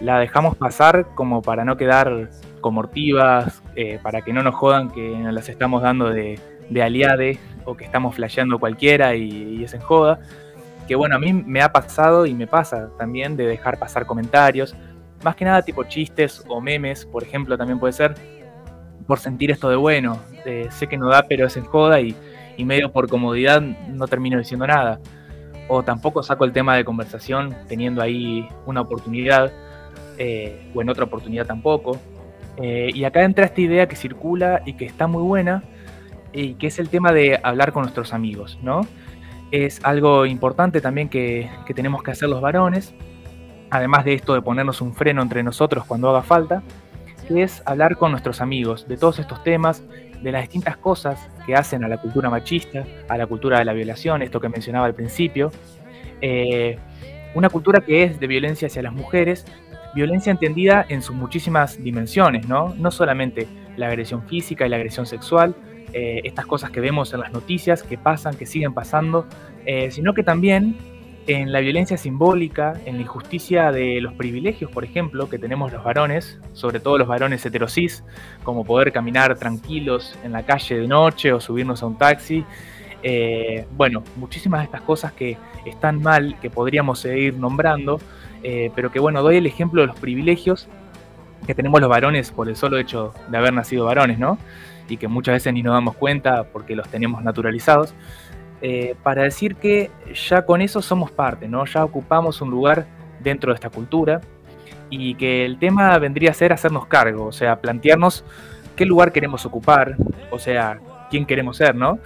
La 0.00 0.18
dejamos 0.18 0.56
pasar 0.56 1.08
como 1.14 1.42
para 1.42 1.66
no 1.66 1.76
quedar 1.76 2.30
comortivas, 2.62 3.62
eh, 3.76 3.98
para 4.02 4.22
que 4.22 4.32
no 4.32 4.42
nos 4.42 4.54
jodan 4.54 4.88
que 4.88 5.10
nos 5.10 5.34
las 5.34 5.50
estamos 5.50 5.82
dando 5.82 6.08
de, 6.08 6.40
de 6.70 6.82
aliade 6.82 7.38
o 7.66 7.76
que 7.76 7.84
estamos 7.84 8.14
flasheando 8.14 8.58
cualquiera 8.58 9.14
y, 9.14 9.58
y 9.58 9.64
es 9.64 9.74
en 9.74 9.82
joda 9.82 10.20
que 10.86 10.94
bueno, 10.94 11.16
a 11.16 11.18
mí 11.18 11.32
me 11.32 11.62
ha 11.62 11.72
pasado 11.72 12.26
y 12.26 12.34
me 12.34 12.46
pasa 12.46 12.90
también 12.98 13.36
de 13.36 13.46
dejar 13.46 13.78
pasar 13.78 14.06
comentarios, 14.06 14.74
más 15.24 15.34
que 15.36 15.44
nada 15.44 15.62
tipo 15.62 15.84
chistes 15.84 16.44
o 16.48 16.60
memes, 16.60 17.06
por 17.06 17.22
ejemplo, 17.22 17.56
también 17.56 17.78
puede 17.78 17.92
ser, 17.92 18.14
por 19.06 19.18
sentir 19.18 19.50
esto 19.50 19.68
de 19.68 19.76
bueno, 19.76 20.18
sé 20.70 20.86
que 20.86 20.96
no 20.96 21.08
da, 21.08 21.24
pero 21.28 21.46
es 21.46 21.56
en 21.56 21.64
joda 21.64 22.00
y, 22.00 22.14
medio 22.58 22.92
por 22.92 23.08
comodidad 23.08 23.60
no 23.60 24.06
termino 24.06 24.38
diciendo 24.38 24.66
nada. 24.66 25.00
O 25.66 25.82
tampoco 25.82 26.22
saco 26.22 26.44
el 26.44 26.52
tema 26.52 26.76
de 26.76 26.84
conversación 26.84 27.54
teniendo 27.66 28.00
ahí 28.02 28.48
una 28.66 28.82
oportunidad, 28.82 29.50
eh, 30.18 30.70
o 30.74 30.82
en 30.82 30.88
otra 30.88 31.04
oportunidad 31.04 31.46
tampoco. 31.46 31.98
Eh, 32.58 32.90
y 32.94 33.04
acá 33.04 33.24
entra 33.24 33.46
esta 33.46 33.60
idea 33.60 33.88
que 33.88 33.96
circula 33.96 34.62
y 34.64 34.74
que 34.74 34.84
está 34.84 35.06
muy 35.06 35.22
buena, 35.22 35.64
y 36.32 36.54
que 36.54 36.68
es 36.68 36.78
el 36.78 36.88
tema 36.88 37.12
de 37.12 37.40
hablar 37.42 37.72
con 37.72 37.82
nuestros 37.82 38.12
amigos, 38.12 38.58
¿no? 38.62 38.82
Es 39.54 39.80
algo 39.84 40.26
importante 40.26 40.80
también 40.80 41.08
que, 41.08 41.48
tenemos 41.76 42.02
que 42.02 42.10
hacer 42.10 42.28
los 42.28 42.40
varones, 42.40 42.92
además 43.70 44.04
de 44.04 44.14
esto 44.14 44.34
de 44.34 44.42
ponernos 44.42 44.80
un 44.80 44.94
freno 44.94 45.22
entre 45.22 45.44
nosotros 45.44 45.84
cuando 45.84 46.10
haga 46.10 46.22
falta, 46.22 46.64
que 47.28 47.44
es 47.44 47.62
hablar 47.64 47.96
con 47.96 48.10
nuestros 48.10 48.40
amigos 48.40 48.88
de 48.88 48.96
todos 48.96 49.20
estos 49.20 49.44
temas, 49.44 49.84
de 50.20 50.32
las 50.32 50.42
distintas 50.42 50.76
cosas 50.76 51.30
que 51.46 51.54
hacen 51.54 51.84
a 51.84 51.88
la 51.88 51.98
cultura 51.98 52.30
machista, 52.30 52.84
a 53.08 53.16
la 53.16 53.26
cultura 53.26 53.60
de 53.60 53.64
la 53.64 53.72
violación, 53.72 54.22
esto 54.22 54.40
que 54.40 54.48
mencionaba 54.48 54.86
al 54.86 54.94
principio. 54.94 55.52
Eh, 56.20 56.76
una 57.34 57.48
cultura 57.48 57.80
que 57.80 58.02
es 58.02 58.18
de 58.18 58.26
violencia 58.26 58.66
hacia 58.66 58.82
las 58.82 58.92
mujeres, 58.92 59.46
violencia 59.94 60.32
entendida 60.32 60.84
en 60.88 61.00
sus 61.00 61.14
muchísimas 61.14 61.80
dimensiones, 61.80 62.48
¿no? 62.48 62.74
No 62.76 62.90
solamente 62.90 63.46
la 63.76 63.86
agresión 63.86 64.26
física 64.26 64.66
y 64.66 64.68
la 64.68 64.76
agresión 64.76 65.06
sexual, 65.06 65.54
eh, 65.96 66.22
estas 66.24 66.44
cosas 66.44 66.72
que 66.72 66.80
vemos 66.80 67.14
en 67.14 67.20
las 67.20 67.32
noticias, 67.32 67.84
que 67.84 67.96
pasan, 67.96 68.34
que 68.34 68.46
siguen 68.46 68.74
pasando, 68.74 69.28
eh, 69.64 69.92
sino 69.92 70.12
que 70.12 70.24
también 70.24 70.76
en 71.28 71.52
la 71.52 71.60
violencia 71.60 71.96
simbólica, 71.96 72.72
en 72.84 72.96
la 72.96 73.02
injusticia 73.02 73.70
de 73.70 74.00
los 74.00 74.12
privilegios, 74.14 74.72
por 74.72 74.82
ejemplo, 74.82 75.30
que 75.30 75.38
tenemos 75.38 75.72
los 75.72 75.84
varones, 75.84 76.40
sobre 76.52 76.80
todo 76.80 76.98
los 76.98 77.06
varones 77.06 77.46
heterosis, 77.46 78.02
como 78.42 78.64
poder 78.64 78.90
caminar 78.90 79.38
tranquilos 79.38 80.18
en 80.24 80.32
la 80.32 80.42
calle 80.42 80.80
de 80.80 80.88
noche 80.88 81.32
o 81.32 81.38
subirnos 81.38 81.80
a 81.84 81.86
un 81.86 81.96
taxi. 81.96 82.44
Eh, 83.04 83.64
bueno, 83.76 84.02
muchísimas 84.16 84.62
de 84.62 84.64
estas 84.64 84.82
cosas 84.82 85.12
que 85.12 85.38
están 85.64 86.02
mal, 86.02 86.36
que 86.42 86.50
podríamos 86.50 86.98
seguir 86.98 87.34
nombrando, 87.34 88.00
pero 88.74 88.92
que 88.92 88.98
bueno, 88.98 89.22
doy 89.22 89.36
el 89.36 89.46
ejemplo 89.46 89.80
de 89.80 89.86
los 89.86 89.98
privilegios 89.98 90.68
que 91.46 91.54
tenemos 91.54 91.80
los 91.80 91.88
varones 91.88 92.30
por 92.30 92.48
el 92.48 92.56
solo 92.56 92.78
hecho 92.78 93.14
de 93.28 93.38
haber 93.38 93.54
nacido 93.54 93.84
varones, 93.84 94.18
¿no? 94.18 94.38
Y 94.88 94.96
que 94.96 95.08
muchas 95.08 95.34
veces 95.34 95.52
ni 95.52 95.62
nos 95.62 95.74
damos 95.74 95.96
cuenta 95.96 96.44
porque 96.44 96.76
los 96.76 96.88
tenemos 96.88 97.22
naturalizados, 97.22 97.94
eh, 98.60 98.94
para 99.02 99.22
decir 99.22 99.56
que 99.56 99.90
ya 100.14 100.46
con 100.46 100.60
eso 100.60 100.80
somos 100.80 101.10
parte, 101.10 101.48
¿no? 101.48 101.64
ya 101.66 101.84
ocupamos 101.84 102.40
un 102.40 102.50
lugar 102.50 102.86
dentro 103.20 103.52
de 103.52 103.56
esta 103.56 103.70
cultura 103.70 104.20
y 104.90 105.14
que 105.14 105.44
el 105.44 105.58
tema 105.58 105.98
vendría 105.98 106.30
a 106.30 106.34
ser 106.34 106.52
hacernos 106.52 106.86
cargo, 106.86 107.26
o 107.26 107.32
sea, 107.32 107.60
plantearnos 107.60 108.24
qué 108.76 108.86
lugar 108.86 109.12
queremos 109.12 109.44
ocupar, 109.46 109.96
o 110.30 110.38
sea, 110.38 110.78
quién 111.10 111.26
queremos 111.26 111.56
ser, 111.56 111.74
¿no? 111.74 111.98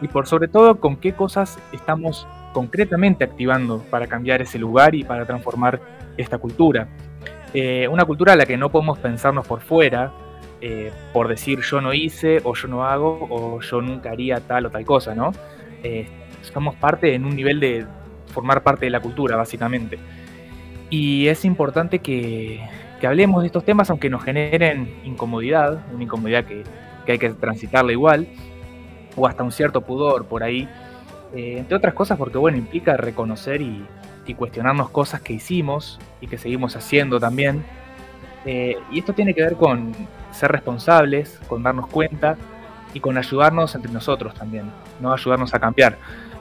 Y 0.00 0.08
por 0.08 0.26
sobre 0.26 0.48
todo, 0.48 0.78
con 0.78 0.96
qué 0.96 1.14
cosas 1.14 1.58
estamos 1.72 2.26
concretamente 2.52 3.24
activando 3.24 3.82
para 3.90 4.06
cambiar 4.06 4.42
ese 4.42 4.58
lugar 4.58 4.94
y 4.94 5.04
para 5.04 5.26
transformar 5.26 5.80
esta 6.16 6.38
cultura. 6.38 6.88
Eh, 7.54 7.88
una 7.88 8.04
cultura 8.04 8.34
a 8.34 8.36
la 8.36 8.46
que 8.46 8.56
no 8.56 8.70
podemos 8.70 8.98
pensarnos 8.98 9.46
por 9.46 9.60
fuera, 9.60 10.12
eh, 10.60 10.90
por 11.12 11.28
decir 11.28 11.60
yo 11.60 11.80
no 11.80 11.92
hice 11.92 12.40
o 12.44 12.54
yo 12.54 12.68
no 12.68 12.84
hago 12.84 13.26
o 13.30 13.60
yo 13.60 13.82
nunca 13.82 14.10
haría 14.10 14.40
tal 14.40 14.66
o 14.66 14.70
tal 14.70 14.84
cosa, 14.84 15.14
¿no? 15.14 15.32
Eh, 15.82 16.08
somos 16.52 16.74
parte 16.76 17.14
en 17.14 17.24
un 17.24 17.36
nivel 17.36 17.60
de 17.60 17.86
formar 18.28 18.62
parte 18.62 18.86
de 18.86 18.90
la 18.90 19.00
cultura, 19.00 19.36
básicamente. 19.36 19.98
Y 20.90 21.28
es 21.28 21.44
importante 21.44 21.98
que, 21.98 22.60
hablemos 23.02 23.42
de 23.42 23.46
estos 23.46 23.64
temas 23.64 23.88
aunque 23.90 24.10
nos 24.10 24.24
generen 24.24 25.00
incomodidad, 25.04 25.84
una 25.92 26.04
incomodidad 26.04 26.44
que, 26.44 26.64
hay 27.10 27.18
que 27.18 27.30
transitarla 27.30 27.92
igual, 27.92 28.26
o 29.14 29.26
hasta 29.26 29.42
un 29.42 29.52
cierto 29.52 29.80
pudor 29.80 30.26
por 30.26 30.42
ahí. 30.42 30.68
Eh, 31.34 31.58
entre 31.58 31.76
otras 31.76 31.94
cosas 31.94 32.18
porque, 32.18 32.38
bueno, 32.38 32.58
implica 32.58 32.96
reconocer 32.96 33.60
y, 33.62 33.84
cuestionarnos 34.36 34.90
cosas 34.90 35.20
que 35.20 35.34
hicimos 35.34 36.00
y 36.20 36.26
que 36.26 36.36
seguimos 36.36 36.74
haciendo 36.74 37.20
también. 37.20 37.64
Eh, 38.44 38.76
y 38.90 38.98
esto 38.98 39.12
tiene 39.12 39.32
que 39.34 39.42
ver 39.42 39.54
con 39.54 39.92
ser 40.36 40.52
responsables, 40.52 41.40
con 41.48 41.62
darnos 41.62 41.88
cuenta 41.88 42.36
y 42.94 43.00
con 43.00 43.18
ayudarnos 43.18 43.74
entre 43.74 43.92
nosotros 43.92 44.34
también, 44.34 44.70
no 45.00 45.12
ayudarnos 45.12 45.52
a 45.54 45.58
cambiar. 45.58 45.98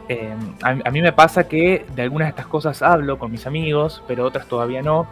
Eh, 0.07 0.35
a, 0.61 0.91
mí 0.91 1.01
me 1.01 1.11
pasa 1.11 1.47
que 1.47 1.85
de 1.95 2.01
algunas 2.03 2.27
de 2.27 2.29
estas 2.29 2.45
cosas 2.45 2.81
hablo 2.81 3.17
con 3.17 3.31
mis 3.31 3.47
amigos, 3.47 4.03
pero 4.07 4.25
otras 4.25 4.47
todavía 4.47 4.81
no. 4.81 5.07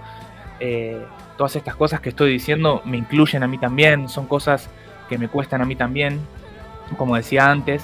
Eh, 0.59 1.03
todas 1.37 1.55
estas 1.55 1.75
cosas 1.75 1.99
que 1.99 2.09
estoy 2.09 2.31
diciendo 2.31 2.81
me 2.85 2.97
incluyen 2.97 3.43
a 3.43 3.47
mí 3.47 3.57
también, 3.57 4.07
son 4.07 4.27
cosas 4.27 4.69
que 5.09 5.17
me 5.17 5.27
cuestan 5.27 5.61
a 5.61 5.65
mí 5.65 5.75
también, 5.75 6.19
como 6.97 7.15
decía 7.15 7.49
antes. 7.49 7.83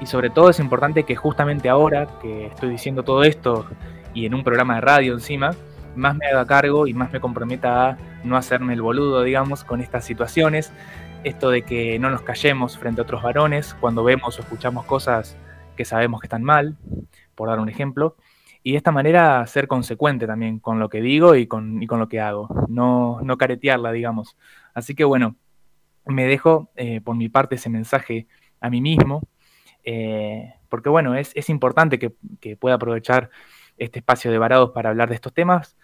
Y 0.00 0.06
sobre 0.06 0.30
todo 0.30 0.48
es 0.48 0.60
importante 0.60 1.02
que 1.02 1.16
justamente 1.16 1.68
ahora 1.68 2.06
que 2.22 2.46
estoy 2.46 2.70
diciendo 2.70 3.02
todo 3.02 3.24
esto 3.24 3.66
y 4.14 4.26
en 4.26 4.34
un 4.34 4.44
programa 4.44 4.76
de 4.76 4.80
radio 4.80 5.12
encima, 5.12 5.50
más 5.98 6.16
me 6.16 6.26
haga 6.26 6.46
cargo 6.46 6.86
y 6.86 6.94
más 6.94 7.12
me 7.12 7.20
comprometa 7.20 7.90
a 7.90 7.98
no 8.24 8.36
hacerme 8.36 8.74
el 8.74 8.82
boludo, 8.82 9.22
digamos, 9.22 9.64
con 9.64 9.80
estas 9.80 10.04
situaciones. 10.04 10.72
Esto 11.24 11.50
de 11.50 11.62
que 11.62 11.98
no 11.98 12.10
nos 12.10 12.22
callemos 12.22 12.78
frente 12.78 13.00
a 13.00 13.04
otros 13.04 13.22
varones 13.22 13.74
cuando 13.80 14.04
vemos 14.04 14.38
o 14.38 14.42
escuchamos 14.42 14.84
cosas 14.86 15.36
que 15.76 15.84
sabemos 15.84 16.20
que 16.20 16.26
están 16.26 16.42
mal, 16.42 16.76
por 17.34 17.48
dar 17.48 17.60
un 17.60 17.68
ejemplo. 17.68 18.16
Y 18.62 18.72
de 18.72 18.76
esta 18.76 18.92
manera 18.92 19.46
ser 19.46 19.68
consecuente 19.68 20.26
también 20.26 20.58
con 20.58 20.78
lo 20.78 20.88
que 20.88 21.00
digo 21.00 21.36
y 21.36 21.46
con, 21.46 21.80
lo 21.80 22.08
que 22.08 22.20
hago, 22.20 22.48
no, 22.68 23.20
no 23.22 23.38
caretearla, 23.38 23.92
digamos. 23.92 24.36
Así 24.74 24.94
que 24.94 25.04
bueno, 25.04 25.36
me 26.04 26.26
dejo 26.26 26.70
eh, 26.76 27.00
por 27.00 27.16
mi 27.16 27.28
parte 27.28 27.54
ese 27.54 27.70
mensaje 27.70 28.26
a 28.60 28.68
mí 28.68 28.80
mismo, 28.80 29.22
eh, 29.84 30.54
porque 30.68 30.88
bueno, 30.88 31.14
es, 31.14 31.32
es 31.34 31.48
importante 31.48 31.98
que, 31.98 32.12
que, 32.40 32.56
pueda 32.56 32.74
aprovechar 32.74 33.30
este 33.78 34.00
espacio 34.00 34.30
de 34.30 34.38
varados 34.38 34.72
para 34.72 34.90
hablar 34.90 35.08
de 35.08 35.14
estos 35.14 35.32
temas, 35.32 35.77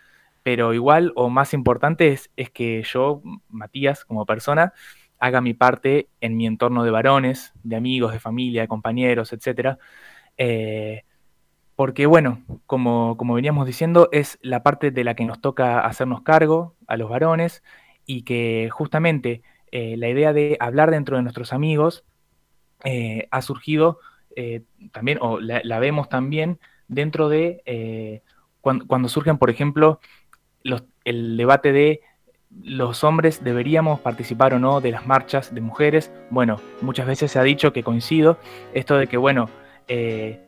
pero 0.45 0.75
igual 0.75 1.13
o 1.17 1.31
más 1.31 1.55
importante 1.55 2.09
es, 2.09 2.31
es 2.37 2.51
que 2.51 2.83
yo, 2.85 3.23
Matías, 3.49 4.05
como 4.05 4.27
persona, 4.27 4.75
haga 5.19 5.41
mi 5.41 5.55
parte 5.55 6.11
en 6.21 6.37
mi 6.37 6.47
entorno 6.47 6.85
de 6.85 6.91
varones, 6.91 7.55
de 7.63 7.77
amigos, 7.77 8.13
de 8.13 8.21
familia, 8.21 8.61
de 8.61 8.69
compañeros, 8.69 9.33
etc. 9.33 9.79
Eh, 10.37 11.05
porque 11.77 12.05
bueno, 12.05 12.43
como, 12.67 13.17
como 13.17 13.33
veníamos 13.33 13.67
diciendo, 13.67 14.11
es 14.13 14.39
la 14.43 14.63
parte 14.63 14.91
de 14.91 15.03
la 15.03 15.15
que 15.15 15.25
nos 15.25 15.41
toca 15.41 15.81
hacernos 15.81 16.21
cargo 16.21 16.77
a 16.87 16.99
los 16.99 17.09
varones 17.09 17.63
y 18.05 18.23
que 18.23 18.69
justamente 18.71 19.43
eh, 19.73 19.97
la 19.97 20.11
idea 20.11 20.35
de 20.35 20.59
hablar 20.61 20.91
dentro 20.91 21.17
de 21.17 21.23
nuestros 21.23 21.55
amigos 21.55 22.05
eh, 22.85 23.29
ha 23.31 23.41
surgido 23.41 23.99
también, 24.93 25.19
o 25.23 25.39
la, 25.41 25.79
vemos 25.79 26.09
también 26.09 26.59
dentro 26.89 27.29
de 27.29 28.23
cuando, 28.61 28.87
cuando, 28.89 29.09
surgen, 29.09 29.39
por 29.39 29.49
ejemplo, 29.49 30.01
el 31.04 31.37
debate 31.37 31.73
de 31.73 32.00
los 32.62 33.04
hombres 33.04 33.42
deberíamos 33.42 34.00
participar 34.00 34.54
o 34.54 34.59
no 34.59 34.80
de 34.80 34.90
las 34.90 35.06
marchas 35.06 35.54
de 35.54 35.61
mujeres. 35.61 36.11
Bueno, 36.30 36.61
muchas 36.80 37.06
veces 37.06 37.33
se 37.33 37.38
ha 37.38 37.42
dicho 37.42 37.73
que 37.73 37.83
coincido, 37.83 38.38
esto 38.73 38.97
de 38.97 39.06
que, 39.06 39.16
bueno, 39.16 39.49
eh, 39.88 40.40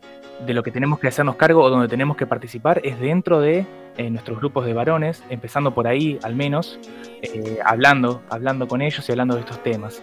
de 0.44 0.54
lo 0.54 0.62
que 0.62 0.70
tenemos 0.70 0.98
que 0.98 1.08
hacernos 1.08 1.36
cargo 1.36 1.62
o 1.62 1.70
donde 1.70 1.88
tenemos 1.88 2.16
que 2.16 2.26
participar 2.26 2.80
es 2.84 3.00
dentro 3.00 3.40
de 3.40 3.66
eh, 3.96 4.10
nuestros 4.10 4.38
grupos 4.38 4.66
de 4.66 4.74
varones, 4.74 5.24
empezando 5.30 5.74
por 5.74 5.86
ahí 5.86 6.18
al 6.22 6.34
menos, 6.34 6.78
eh, 7.22 7.58
hablando, 7.64 8.22
hablando 8.28 8.68
con 8.68 8.82
ellos 8.82 9.08
y 9.08 9.12
hablando 9.12 9.34
de 9.34 9.40
estos 9.40 9.62
temas. 9.62 10.02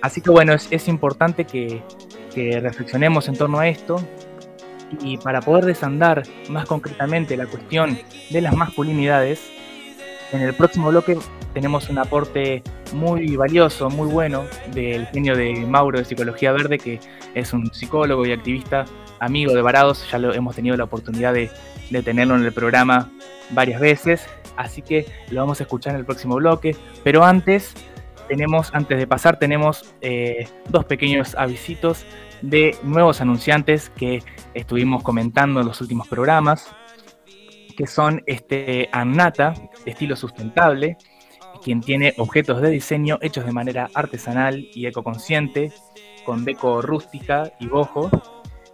Así 0.00 0.20
que 0.20 0.30
bueno, 0.30 0.54
es, 0.54 0.88
importante 0.88 1.44
que, 1.44 1.82
que 2.34 2.60
reflexionemos 2.60 3.28
en 3.28 3.36
torno 3.36 3.58
a 3.58 3.68
esto 3.68 3.96
y 5.02 5.18
para 5.18 5.40
poder 5.40 5.64
desandar 5.64 6.22
más 6.48 6.66
concretamente 6.66 7.36
la 7.36 7.46
cuestión 7.46 7.98
de 8.30 8.40
las 8.40 8.54
masculinidades, 8.54 9.50
en 10.32 10.42
el 10.42 10.54
próximo 10.54 10.88
bloque 10.88 11.16
tenemos 11.52 11.88
un 11.88 11.98
aporte 11.98 12.62
muy 12.92 13.36
valioso, 13.36 13.88
muy 13.88 14.08
bueno 14.08 14.44
del 14.72 15.06
genio 15.06 15.36
de 15.36 15.54
Mauro 15.66 15.98
de 15.98 16.04
Psicología 16.04 16.50
Verde, 16.52 16.78
que 16.78 16.98
es 17.34 17.52
un 17.52 17.72
psicólogo 17.72 18.26
y 18.26 18.32
activista 18.32 18.84
amigo 19.20 19.54
de 19.54 19.62
Varados. 19.62 20.04
Ya 20.10 20.18
lo 20.18 20.34
hemos 20.34 20.56
tenido 20.56 20.76
la 20.76 20.84
oportunidad 20.84 21.32
de, 21.34 21.50
tenerlo 22.02 22.34
en 22.34 22.44
el 22.44 22.52
programa 22.52 23.12
varias 23.50 23.80
veces, 23.80 24.26
así 24.56 24.82
que 24.82 25.06
lo 25.30 25.40
vamos 25.40 25.60
a 25.60 25.64
escuchar 25.64 25.92
en 25.92 26.00
el 26.00 26.04
próximo 26.04 26.34
bloque. 26.34 26.76
Pero 27.04 27.24
antes, 27.24 27.74
tenemos, 28.26 28.70
antes 28.74 28.98
de 28.98 29.06
pasar, 29.06 29.38
tenemos 29.38 29.94
eh, 30.00 30.48
dos 30.68 30.84
pequeños 30.84 31.36
avisitos 31.36 32.04
de 32.48 32.76
nuevos 32.82 33.20
anunciantes 33.20 33.90
que 33.90 34.22
estuvimos 34.54 35.02
comentando 35.02 35.60
en 35.60 35.66
los 35.66 35.80
últimos 35.80 36.08
programas 36.08 36.74
que 37.76 37.86
son 37.86 38.22
este, 38.26 38.88
Annata, 38.92 39.54
estilo 39.84 40.16
sustentable, 40.16 40.96
quien 41.62 41.80
tiene 41.80 42.14
objetos 42.18 42.60
de 42.60 42.70
diseño 42.70 43.18
hechos 43.20 43.44
de 43.44 43.52
manera 43.52 43.90
artesanal 43.94 44.68
y 44.74 44.86
ecoconsciente, 44.86 45.72
con 46.24 46.44
deco 46.44 46.82
rústica 46.82 47.52
y 47.58 47.66
bojo, 47.66 48.10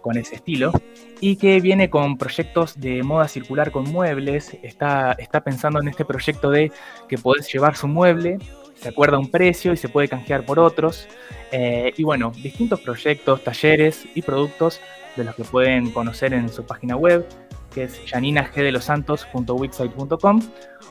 con 0.01 0.17
ese 0.17 0.35
estilo, 0.35 0.71
y 1.19 1.35
que 1.35 1.59
viene 1.61 1.89
con 1.89 2.17
proyectos 2.17 2.79
de 2.79 3.03
moda 3.03 3.27
circular 3.27 3.71
con 3.71 3.83
muebles, 3.91 4.57
está, 4.63 5.13
está 5.13 5.41
pensando 5.41 5.79
en 5.79 5.87
este 5.87 6.05
proyecto 6.05 6.49
de 6.49 6.71
que 7.07 7.17
podés 7.17 7.51
llevar 7.51 7.75
su 7.75 7.87
mueble, 7.87 8.37
se 8.81 8.89
acuerda 8.89 9.19
un 9.19 9.29
precio 9.29 9.73
y 9.73 9.77
se 9.77 9.89
puede 9.89 10.07
canjear 10.07 10.43
por 10.45 10.57
otros, 10.59 11.07
eh, 11.51 11.93
y 11.95 12.03
bueno, 12.03 12.31
distintos 12.41 12.81
proyectos, 12.81 13.43
talleres 13.43 14.07
y 14.15 14.23
productos 14.23 14.81
de 15.15 15.25
los 15.25 15.35
que 15.35 15.43
pueden 15.43 15.91
conocer 15.91 16.33
en 16.33 16.49
su 16.49 16.65
página 16.65 16.95
web, 16.95 17.27
que 17.73 17.83
es 17.83 18.01
janinagdelosantos.wixsite.com 18.07 20.41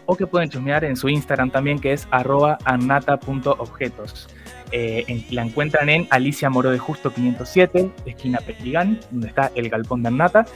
o 0.07 0.17
que 0.17 0.27
pueden 0.27 0.49
chusmear 0.51 0.85
en 0.85 0.97
su 0.97 1.09
Instagram 1.09 1.51
también, 1.51 1.81
que 1.81 1.93
es 1.93 2.07
arroba 2.11 2.59
annata.objetos. 2.65 4.29
Eh, 4.73 5.25
la 5.31 5.43
encuentran 5.43 5.89
en 5.89 6.07
Alicia 6.11 6.49
Moro 6.49 6.71
de 6.71 6.79
Justo 6.79 7.13
507, 7.13 7.91
esquina 8.07 8.39
Peligán, 8.39 9.01
donde 9.11 9.27
está 9.29 9.51
el 9.55 9.69
galpón 9.69 10.03
de 10.03 10.09
Annata, 10.09 10.47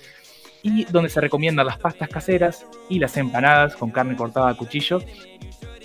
y 0.64 0.86
donde 0.86 1.10
se 1.10 1.22
recomiendan 1.22 1.68
las 1.68 1.78
pastas 1.78 2.10
caseras 2.10 2.66
y 2.90 2.98
las 2.98 3.16
empanadas 3.18 3.76
con 3.76 3.92
carne 3.92 4.16
cortada 4.16 4.50
a 4.50 4.58
cuchillo 4.58 5.00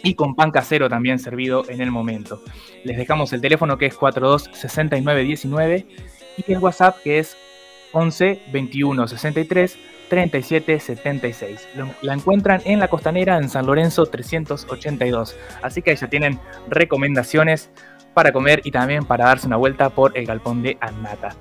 y 0.02 0.14
con 0.14 0.34
pan 0.34 0.52
casero 0.52 0.88
también 0.88 1.18
servido 1.18 1.64
en 1.68 1.80
el 1.80 1.90
momento. 1.90 2.42
Les 2.84 2.96
dejamos 2.96 3.32
el 3.32 3.40
teléfono 3.40 3.76
que 3.76 3.86
es 3.86 3.94
42 3.94 4.48
69 4.52 5.24
19 5.24 5.86
y 6.36 6.52
el 6.52 6.58
WhatsApp 6.58 6.96
que 7.02 7.18
es 7.18 7.36
11 7.92 8.42
21 8.52 9.08
63 9.08 9.78
37 10.08 10.80
76. 10.80 11.68
La 12.02 12.14
encuentran 12.14 12.62
en 12.64 12.78
la 12.78 12.88
costanera 12.88 13.36
en 13.36 13.48
San 13.48 13.66
Lorenzo 13.66 14.06
382. 14.06 15.36
Así 15.62 15.82
que 15.82 15.90
ahí 15.90 15.96
ya 15.96 16.08
tienen 16.08 16.38
recomendaciones 16.68 17.70
para 18.14 18.32
comer 18.32 18.62
y 18.64 18.70
también 18.70 19.04
para 19.04 19.26
darse 19.26 19.46
una 19.46 19.56
vuelta 19.56 19.90
por 19.90 20.16
el 20.16 20.26
galpón 20.26 20.62
de 20.62 20.78
Annata. 20.80 21.36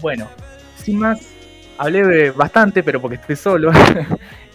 Bueno, 0.00 0.28
sin 0.76 0.98
más, 0.98 1.33
hablé 1.78 2.30
bastante, 2.30 2.82
pero 2.82 3.00
porque 3.00 3.16
estoy 3.16 3.36
solo. 3.36 3.70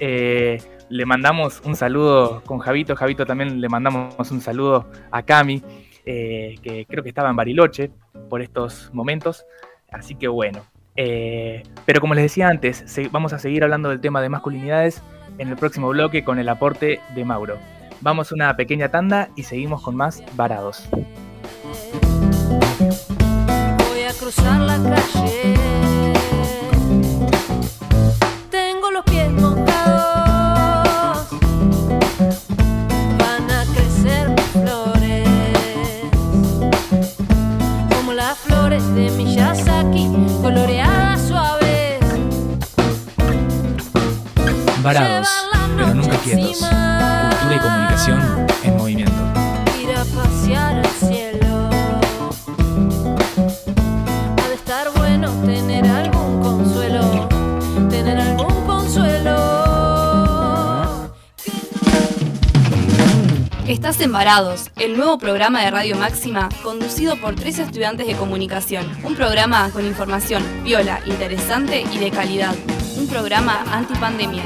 Eh, 0.01 0.61
le 0.87 1.05
mandamos 1.05 1.61
un 1.65 1.75
saludo 1.75 2.41
con 2.45 2.59
Javito. 2.59 2.95
Javito 2.95 3.25
también 3.25 3.59
le 3.59 3.67
mandamos 3.67 4.31
un 4.31 4.39
saludo 4.39 4.89
a 5.11 5.23
Cami, 5.23 5.61
eh, 6.05 6.55
que 6.63 6.85
creo 6.85 7.03
que 7.03 7.09
estaba 7.09 7.29
en 7.29 7.35
Bariloche 7.35 7.91
por 8.29 8.41
estos 8.41 8.89
momentos. 8.93 9.45
Así 9.91 10.15
que 10.15 10.29
bueno. 10.29 10.61
Eh, 10.95 11.63
pero 11.85 11.99
como 11.99 12.13
les 12.13 12.23
decía 12.23 12.47
antes, 12.47 12.85
vamos 13.11 13.33
a 13.33 13.39
seguir 13.39 13.63
hablando 13.63 13.89
del 13.89 13.99
tema 13.99 14.21
de 14.21 14.29
masculinidades 14.29 15.01
en 15.37 15.49
el 15.49 15.57
próximo 15.57 15.89
bloque 15.89 16.23
con 16.23 16.39
el 16.39 16.47
aporte 16.47 17.01
de 17.13 17.25
Mauro. 17.25 17.57
Vamos 18.01 18.31
a 18.31 18.35
una 18.35 18.55
pequeña 18.55 18.89
tanda 18.89 19.29
y 19.35 19.43
seguimos 19.43 19.81
con 19.81 19.95
más 19.95 20.23
varados. 20.35 20.87
Voy 22.79 24.03
a 24.03 24.13
cruzar 24.17 24.61
la 24.61 24.77
calle. 24.77 25.88
Varados, 44.81 45.27
pero 45.75 45.93
nunca 45.93 46.17
quietos. 46.19 46.57
Cultura 46.59 47.55
y 47.55 47.59
comunicación 47.59 48.47
en 48.63 48.77
movimiento. 48.77 49.13
Ir 49.81 49.91
a 49.91 50.05
pasear 50.05 50.77
al 50.77 50.85
cielo. 50.85 51.69
Ha 54.37 54.47
de 54.47 54.53
estar 54.55 54.89
bueno 54.95 55.31
tener 55.45 55.85
algún 55.85 56.41
consuelo. 56.41 57.27
Tener 57.89 58.19
algún 58.19 58.65
consuelo. 58.65 59.35
Estás 63.67 63.99
en 63.99 64.13
Varados, 64.13 64.71
el 64.77 64.95
nuevo 64.95 65.17
programa 65.17 65.61
de 65.61 65.71
Radio 65.71 65.97
Máxima, 65.97 66.47
conducido 66.63 67.17
por 67.17 67.35
tres 67.35 67.59
estudiantes 67.59 68.07
de 68.07 68.15
comunicación. 68.15 68.89
Un 69.03 69.15
programa 69.15 69.69
con 69.71 69.85
información 69.85 70.41
viola, 70.63 71.01
interesante 71.05 71.81
y 71.81 71.97
de 71.97 72.11
calidad 72.11 72.55
un 72.99 73.07
programa 73.07 73.63
antipandemia 73.71 74.43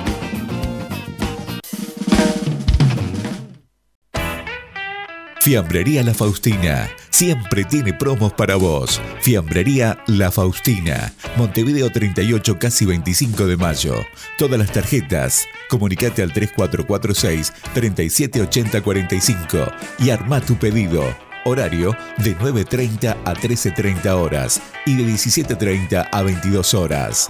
Fiambrería 5.43 6.01
La 6.03 6.13
Faustina. 6.13 6.89
Siempre 7.09 7.65
tiene 7.65 7.91
promos 7.91 8.31
para 8.31 8.55
vos. 8.55 9.01
Fiambrería 9.19 10.01
La 10.07 10.31
Faustina. 10.31 11.11
Montevideo 11.35 11.91
38, 11.91 12.57
casi 12.57 12.85
25 12.85 13.45
de 13.47 13.57
mayo. 13.57 13.93
Todas 14.37 14.57
las 14.57 14.71
tarjetas. 14.71 15.45
Comunicate 15.69 16.23
al 16.23 16.31
3446 16.31 17.51
378045 17.73 19.57
y 19.99 20.11
arma 20.11 20.39
tu 20.39 20.55
pedido. 20.55 21.03
Horario 21.43 21.93
de 22.19 22.37
9.30 22.37 23.17
a 23.25 23.33
13.30 23.33 24.11
horas 24.11 24.61
y 24.85 24.95
de 24.95 25.03
17.30 25.03 26.07
a 26.09 26.21
22 26.21 26.73
horas. 26.73 27.29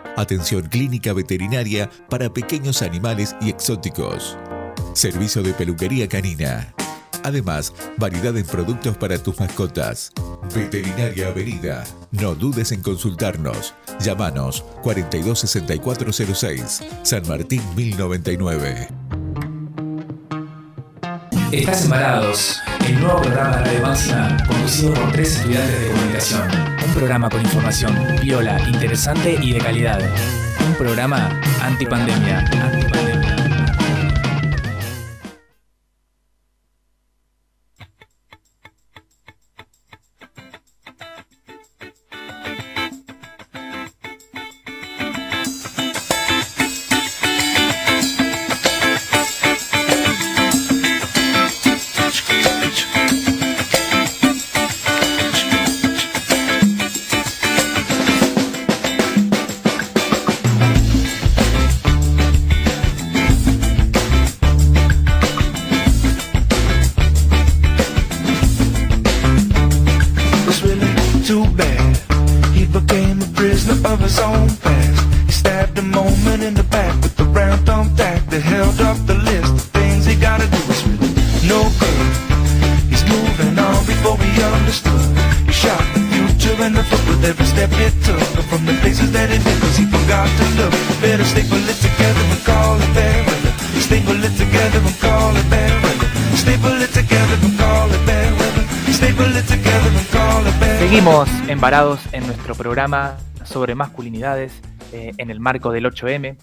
Atención 0.17 0.63
clínica 0.63 1.13
veterinaria 1.13 1.89
para 2.09 2.33
pequeños 2.33 2.81
animales 2.81 3.35
y 3.41 3.49
exóticos. 3.49 4.37
Servicio 4.93 5.41
de 5.41 5.53
peluquería 5.53 6.07
canina. 6.07 6.73
Además, 7.23 7.73
variedad 7.97 8.35
en 8.37 8.45
productos 8.45 8.97
para 8.97 9.17
tus 9.17 9.39
mascotas. 9.39 10.11
Veterinaria 10.53 11.27
Avenida. 11.27 11.83
No 12.11 12.35
dudes 12.35 12.71
en 12.71 12.81
consultarnos. 12.81 13.73
Llámanos 13.99 14.63
426406, 14.81 16.83
San 17.03 17.27
Martín 17.27 17.61
1099. 17.75 18.89
Estás 21.51 21.83
embarados, 21.83 22.59
el 22.87 22.99
nuevo 22.99 23.21
programa 23.21 23.57
de 23.57 23.79
Radio 23.79 24.47
conducido 24.47 24.93
por 24.93 25.11
tres 25.11 25.35
estudiantes 25.35 25.81
de 25.81 25.91
comunicación. 25.91 26.70
Un 26.91 26.97
programa 26.97 27.29
con 27.29 27.41
información 27.41 27.95
viola, 28.21 28.59
interesante 28.67 29.39
y 29.41 29.53
de 29.53 29.59
calidad. 29.59 30.01
Un 30.67 30.75
programa 30.75 31.29
antipandemia. 31.61 32.39
antipandemia. 32.39 33.40
Seguimos 100.79 101.29
embarados 101.47 102.01
en 102.11 102.25
nuestro 102.25 102.55
programa 102.55 103.17
sobre 103.43 103.75
masculinidades 103.75 104.59
eh, 104.91 105.13
en 105.17 105.29
el 105.29 105.39
marco 105.39 105.71
del 105.71 105.85
8M. 105.85 106.37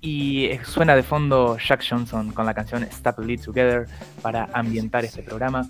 Y 0.00 0.44
eh, 0.44 0.60
suena 0.64 0.94
de 0.94 1.02
fondo 1.02 1.58
Jack 1.58 1.84
Johnson 1.88 2.30
con 2.30 2.46
la 2.46 2.54
canción 2.54 2.86
Staple 2.92 3.38
Together 3.38 3.88
para 4.22 4.48
ambientar 4.52 5.04
este 5.04 5.24
programa. 5.24 5.68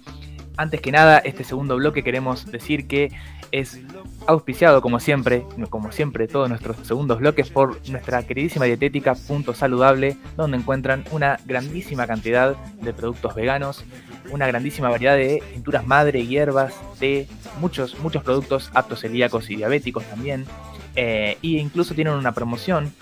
Antes 0.58 0.80
que 0.80 0.90
nada, 0.90 1.18
este 1.18 1.44
segundo 1.44 1.76
bloque 1.76 2.02
queremos 2.02 2.46
decir 2.46 2.86
que 2.86 3.12
es 3.52 3.80
auspiciado 4.26 4.82
como 4.82 5.00
siempre, 5.00 5.44
como 5.70 5.92
siempre 5.92 6.28
todos 6.28 6.48
nuestros 6.48 6.76
segundos 6.86 7.18
bloques 7.18 7.50
por 7.50 7.80
nuestra 7.88 8.22
queridísima 8.26 8.64
dietética 8.66 9.14
Punto 9.14 9.54
Saludable, 9.54 10.16
donde 10.36 10.56
encuentran 10.58 11.04
una 11.10 11.38
grandísima 11.44 12.06
cantidad 12.06 12.56
de 12.56 12.92
productos 12.92 13.34
veganos, 13.34 13.84
una 14.30 14.46
grandísima 14.46 14.90
variedad 14.90 15.16
de 15.16 15.42
tinturas 15.52 15.86
madre, 15.86 16.26
hierbas, 16.26 16.74
té, 16.98 17.28
muchos, 17.60 17.98
muchos 18.00 18.22
productos 18.22 18.70
aptos 18.74 19.00
celíacos 19.00 19.50
y 19.50 19.56
diabéticos 19.56 20.04
también. 20.04 20.46
Eh, 20.98 21.36
y 21.42 21.58
incluso 21.58 21.94
tienen 21.94 22.14
una 22.14 22.32
promoción 22.32 22.92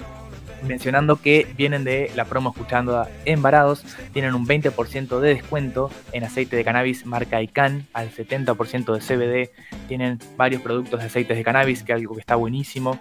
mencionando 0.64 1.16
que 1.16 1.46
vienen 1.56 1.84
de 1.84 2.10
la 2.14 2.24
promo 2.24 2.50
escuchando 2.50 2.98
a 2.98 3.08
Embarados, 3.24 3.84
tienen 4.12 4.34
un 4.34 4.46
20% 4.46 5.20
de 5.20 5.34
descuento 5.34 5.90
en 6.12 6.24
aceite 6.24 6.56
de 6.56 6.64
cannabis 6.64 7.06
marca 7.06 7.42
ICANN 7.42 7.86
al 7.92 8.10
70% 8.10 8.92
de 8.92 9.00
CBD, 9.00 9.50
tienen 9.88 10.18
varios 10.36 10.62
productos 10.62 11.00
de 11.00 11.06
aceites 11.06 11.36
de 11.36 11.44
cannabis, 11.44 11.82
que 11.82 11.92
es 11.92 11.98
algo 11.98 12.14
que 12.14 12.20
está 12.20 12.36
buenísimo. 12.36 13.00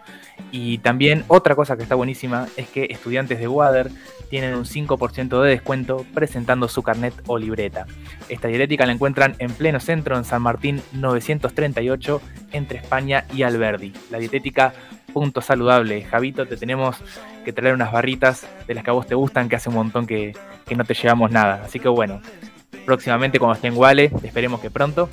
Y 0.51 0.79
también 0.79 1.23
otra 1.27 1.55
cosa 1.55 1.77
que 1.77 1.83
está 1.83 1.95
buenísima 1.95 2.47
es 2.57 2.67
que 2.67 2.87
estudiantes 2.89 3.39
de 3.39 3.47
Water 3.47 3.89
tienen 4.29 4.55
un 4.55 4.65
5% 4.65 5.41
de 5.41 5.49
descuento 5.49 6.05
presentando 6.13 6.67
su 6.67 6.81
carnet 6.81 7.13
o 7.27 7.37
libreta. 7.37 7.85
Esta 8.29 8.47
dietética 8.47 8.85
la 8.85 8.93
encuentran 8.93 9.35
en 9.39 9.51
pleno 9.51 9.79
centro 9.79 10.17
en 10.17 10.25
San 10.25 10.41
Martín 10.41 10.81
938 10.93 12.21
entre 12.51 12.79
España 12.79 13.25
y 13.33 13.43
Alberdi. 13.43 13.93
La 14.09 14.17
dietética 14.17 14.73
punto 15.13 15.41
saludable. 15.41 16.03
Javito, 16.03 16.45
te 16.47 16.57
tenemos 16.57 16.97
que 17.43 17.53
traer 17.53 17.73
unas 17.73 17.91
barritas 17.91 18.47
de 18.67 18.73
las 18.73 18.83
que 18.83 18.89
a 18.89 18.93
vos 18.93 19.07
te 19.07 19.15
gustan, 19.15 19.49
que 19.49 19.55
hace 19.55 19.69
un 19.69 19.75
montón 19.75 20.07
que, 20.07 20.33
que 20.65 20.75
no 20.75 20.83
te 20.85 20.93
llevamos 20.93 21.31
nada. 21.31 21.61
Así 21.65 21.79
que 21.79 21.87
bueno, 21.87 22.21
próximamente 22.85 23.39
cuando 23.39 23.55
esté 23.55 23.67
en 23.67 23.77
Wale, 23.77 24.11
esperemos 24.23 24.59
que 24.59 24.69
pronto, 24.69 25.09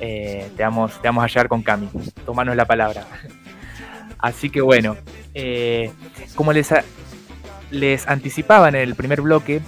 eh, 0.00 0.50
te, 0.56 0.62
vamos, 0.62 0.92
a 1.04 1.26
llegar 1.26 1.48
con 1.48 1.62
Cami. 1.62 1.88
Tomanos 2.24 2.56
la 2.56 2.64
palabra. 2.64 3.06
Así 4.18 4.50
que 4.50 4.60
bueno, 4.60 4.96
eh, 5.34 5.90
como 6.34 6.52
les, 6.52 6.72
les 7.70 8.06
anticipaba 8.08 8.68
en 8.68 8.76
el 8.76 8.94
primer 8.94 9.20
bloque, 9.20 9.60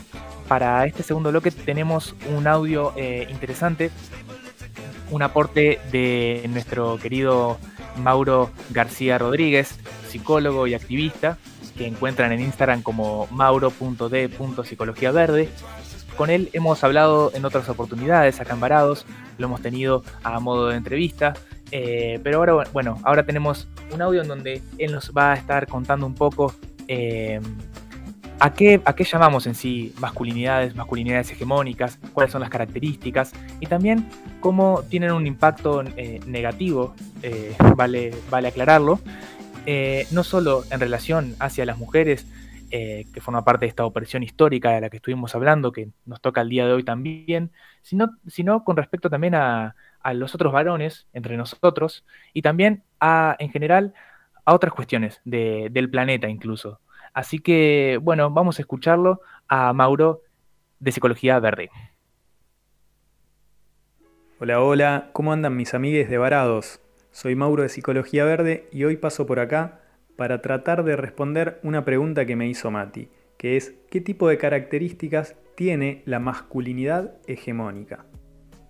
para 0.49 0.87
este 0.87 1.03
segundo 1.03 1.31
bloque 1.31 1.51
tenemos 1.51 2.15
un 2.35 2.47
audio 2.47 2.93
eh, 2.97 3.27
interesante, 3.31 3.91
un 5.11 5.23
aporte 5.23 5.79
de 5.93 6.45
nuestro 6.49 6.99
querido 6.99 7.59
Mauro 7.99 8.51
García 8.71 9.19
Rodríguez, 9.19 9.79
psicólogo 10.09 10.67
y 10.67 10.73
activista, 10.75 11.39
que 11.77 11.87
encuentran 11.87 12.33
en 12.33 12.41
Instagram 12.41 12.83
como 12.83 13.29
mauro.d.psicologiaverde. 13.31 15.49
Con 16.17 16.31
él 16.31 16.51
hemos 16.53 16.83
hablado 16.83 17.31
en 17.35 17.45
otras 17.45 17.69
oportunidades, 17.69 18.41
Varados, 18.59 19.07
lo 19.39 19.47
hemos 19.47 19.63
tenido 19.63 20.03
a 20.25 20.41
modo 20.41 20.67
de 20.69 20.77
entrevista, 20.77 21.35
eh, 21.71 22.19
pero 22.25 22.39
ahora, 22.39 22.65
bueno, 22.73 22.99
ahora 23.05 23.25
tenemos 23.25 23.69
un 23.93 24.03
audio 24.03 24.23
en 24.23 24.29
donde 24.29 24.61
él 24.79 24.91
nos 24.93 25.13
va 25.17 25.33
a 25.33 25.37
estar 25.37 25.69
contando 25.69 26.07
un 26.07 26.15
poco 26.15 26.53
eh, 26.89 27.41
¿A 28.41 28.55
qué, 28.55 28.81
¿A 28.85 28.95
llamamos 28.95 29.49
en 29.49 29.57
sí 29.57 29.93
masculinidades, 29.99 30.77
masculinidades 30.77 31.33
hegemónicas? 31.33 31.99
¿Cuáles 32.13 32.31
son 32.31 32.41
las 32.41 32.51
características? 32.51 33.33
Y 33.59 33.67
también 33.67 34.09
cómo 34.39 34.85
tienen 34.89 35.11
un 35.11 35.27
impacto 35.27 35.83
eh, 35.97 36.21
negativo, 36.25 36.95
eh, 37.25 37.57
vale, 37.75 38.13
aclararlo, 38.31 39.01
eh, 39.67 40.07
no 40.13 40.23
solo 40.23 40.63
en 40.71 40.79
relación 40.79 41.35
hacia 41.41 41.67
las 41.67 41.79
mujeres, 41.79 42.27
que 42.71 43.23
forma 43.23 43.47
parte 43.47 43.65
de 43.65 43.71
esta 43.71 43.87
opresión 43.87 44.23
histórica 44.23 44.73
de 44.73 44.83
la 44.83 44.91
que 44.91 44.99
estuvimos 44.99 45.35
hablando, 45.35 45.73
que 45.73 45.89
nos 46.05 46.21
toca 46.21 46.43
el 46.43 46.51
día 46.51 46.67
de 46.67 46.75
hoy 46.75 46.85
también, 46.85 47.51
sino, 47.81 48.63
con 48.63 48.77
respecto 48.77 49.09
también 49.09 49.35
a, 49.35 49.75
los 50.13 50.35
otros 50.35 50.53
varones 50.53 51.07
entre 51.15 51.39
nosotros 51.39 52.05
y 52.35 52.43
también 52.43 52.83
a, 53.01 53.37
en 53.39 53.51
general, 53.51 53.95
a 54.45 54.53
otras 54.53 54.75
cuestiones 54.75 55.23
de, 55.25 55.69
del 55.71 55.89
planeta 55.89 56.29
incluso. 56.29 56.79
Así 57.19 57.41
que, 57.41 57.99
bueno, 58.01 58.31
vamos 58.31 58.61
a 58.61 58.63
escucharlo 58.63 59.23
a 59.49 59.73
Mauro 59.73 60.23
de 60.79 60.93
Psicología 60.93 61.41
Verde. 61.41 61.69
Hola, 64.39 64.63
hola, 64.63 65.11
¿cómo 65.13 65.33
andan 65.33 65.57
mis 65.57 65.75
amigues 65.75 66.09
de 66.09 66.17
Varados? 66.17 66.81
Soy 67.11 67.35
Mauro 67.35 67.65
de 67.65 67.71
Psicología 67.71 68.25
Verde 68.25 68.69
y 68.71 68.85
hoy 68.85 68.99
paso 68.99 69.27
por 69.27 69.41
acá 69.41 69.81
para 70.15 70.43
tratar 70.43 70.85
de 70.85 70.95
responder 70.95 71.59
una 71.65 71.85
pregunta 71.85 72.25
que 72.25 72.37
me 72.37 72.47
hizo 72.47 72.71
Mati, 72.71 73.09
que 73.37 73.57
es 73.57 73.75
¿qué 73.91 74.01
tipo 74.01 74.29
de 74.29 74.39
características 74.39 75.35
tiene 75.57 76.05
la 76.05 76.21
masculinidad 76.21 77.15
hegemónica? 77.27 78.07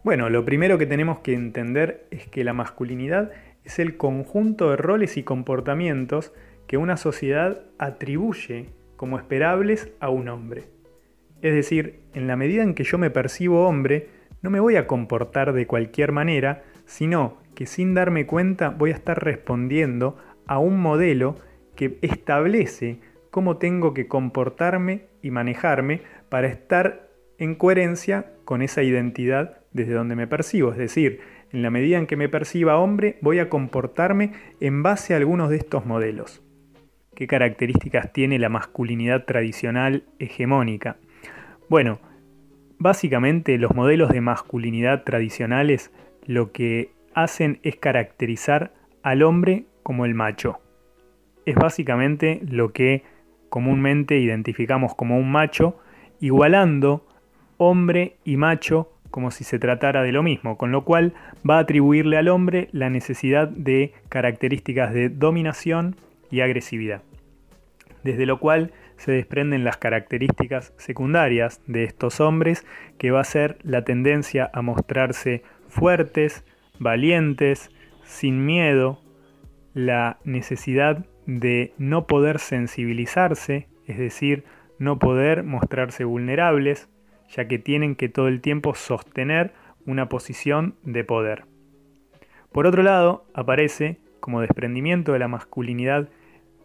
Bueno, 0.05 0.31
lo 0.31 0.47
primero 0.47 0.79
que 0.79 0.87
tenemos 0.87 1.19
que 1.19 1.35
entender 1.35 2.07
es 2.11 2.27
que 2.29 2.45
la 2.45 2.55
masculinidad 2.55 3.31
es 3.65 3.79
el 3.79 3.99
conjunto 3.99 4.71
de 4.71 4.79
roles 4.79 5.19
y 5.19 5.23
comportamientos 5.23 6.33
que 6.69 6.77
una 6.77 6.97
sociedad 6.97 7.63
atribuye 7.79 8.67
como 8.97 9.19
esperables 9.19 9.91
a 9.99 10.11
un 10.11 10.29
hombre. 10.29 10.65
Es 11.43 11.55
decir, 11.55 12.01
en 12.15 12.27
la 12.29 12.37
medida 12.37 12.63
en 12.63 12.75
que 12.75 12.85
yo 12.85 12.99
me 12.99 13.11
percibo 13.11 13.67
hombre, 13.67 14.09
no 14.43 14.51
me 14.51 14.61
voy 14.61 14.77
a 14.77 14.87
comportar 14.87 15.53
de 15.53 15.67
cualquier 15.67 16.13
manera, 16.13 16.63
sino 16.85 17.39
que 17.55 17.67
sin 17.67 17.95
darme 17.95 18.27
cuenta 18.27 18.71
voy 18.71 18.91
a 18.91 18.95
estar 18.95 19.25
respondiendo 19.25 20.17
a 20.47 20.59
un 20.59 20.81
modelo 20.81 21.37
que 21.75 21.99
establece 22.03 23.01
cómo 23.31 23.57
tengo 23.57 23.95
que 23.95 24.07
comportarme 24.07 25.07
y 25.23 25.31
manejarme 25.31 26.03
para 26.29 26.49
estar 26.49 27.09
en 27.39 27.55
coherencia 27.55 28.33
con 28.45 28.63
esa 28.63 28.83
identidad 28.83 29.61
desde 29.73 29.95
donde 29.95 30.17
me 30.17 30.27
percibo. 30.27 30.73
Es 30.73 30.79
decir, 30.79 31.21
en 31.53 31.63
la 31.63 31.71
medida 31.71 31.99
en 31.99 32.07
que 32.07 32.17
me 32.17 32.29
perciba 32.29 32.79
hombre, 32.79 33.17
voy 33.23 33.39
a 33.39 33.49
comportarme 33.49 34.33
en 34.61 34.83
base 34.83 35.15
a 35.15 35.17
algunos 35.17 35.51
de 35.51 35.57
estos 35.57 35.87
modelos. 35.87 36.43
¿Qué 37.19 37.27
características 37.27 38.13
tiene 38.13 38.39
la 38.39 38.49
masculinidad 38.49 39.25
tradicional 39.25 40.05
hegemónica? 40.21 40.99
Bueno, 41.69 41.99
básicamente 42.79 43.59
los 43.59 43.75
modelos 43.75 44.11
de 44.11 44.21
masculinidad 44.21 45.03
tradicionales 45.03 45.91
lo 46.27 46.53
que 46.53 46.93
hacen 47.15 47.59
es 47.65 47.75
caracterizar 47.75 48.73
al 49.03 49.25
hombre 49.25 49.65
como 49.83 50.05
el 50.05 50.15
macho. 50.15 50.61
Es 51.45 51.57
básicamente 51.57 52.41
lo 52.49 52.73
que 52.73 53.03
comúnmente 53.49 54.19
identificamos 54.19 54.95
como 54.95 55.19
un 55.19 55.33
macho, 55.33 55.77
igualando 56.21 57.05
hombre 57.57 58.15
y 58.25 58.37
macho 58.37 58.93
como 59.11 59.33
si 59.33 59.43
se 59.43 59.59
tratara 59.59 60.05
de 60.05 60.13
lo 60.13 60.23
mismo, 60.23 60.57
con 60.57 60.71
lo 60.71 60.85
cual 60.85 61.15
va 61.39 61.57
a 61.57 61.63
atribuirle 61.63 62.17
al 62.17 62.29
hombre 62.29 62.69
la 62.71 62.91
necesidad 62.91 63.49
de 63.49 63.93
características 64.09 64.95
de 64.95 65.09
dominación 65.09 65.97
y 66.31 66.41
agresividad 66.41 67.03
desde 68.03 68.27
lo 68.27 68.39
cual 68.39 68.73
se 68.97 69.13
desprenden 69.13 69.65
las 69.65 69.77
características 69.77 70.73
secundarias 70.77 71.61
de 71.67 71.85
estos 71.85 72.21
hombres, 72.21 72.67
que 72.99 73.11
va 73.11 73.21
a 73.21 73.25
ser 73.25 73.59
la 73.63 73.85
tendencia 73.85 74.51
a 74.53 74.63
mostrarse 74.63 75.43
fuertes, 75.69 76.45
valientes, 76.79 77.71
sin 78.05 78.45
miedo, 78.45 79.01
la 79.75 80.19
necesidad 80.25 81.07
de 81.27 81.75
no 81.79 82.07
poder 82.07 82.39
sensibilizarse, 82.39 83.69
es 83.87 83.99
decir, 83.99 84.45
no 84.79 84.99
poder 84.99 85.43
mostrarse 85.45 86.05
vulnerables, 86.05 86.89
ya 87.29 87.47
que 87.47 87.59
tienen 87.59 87.95
que 87.95 88.09
todo 88.09 88.29
el 88.29 88.41
tiempo 88.41 88.75
sostener 88.75 89.53
una 89.85 90.09
posición 90.09 90.77
de 90.83 91.05
poder. 91.05 91.45
Por 92.53 92.67
otro 92.67 92.83
lado, 92.83 93.27
aparece, 93.35 93.99
como 94.21 94.41
desprendimiento 94.41 95.13
de 95.13 95.19
la 95.19 95.29
masculinidad 95.29 96.09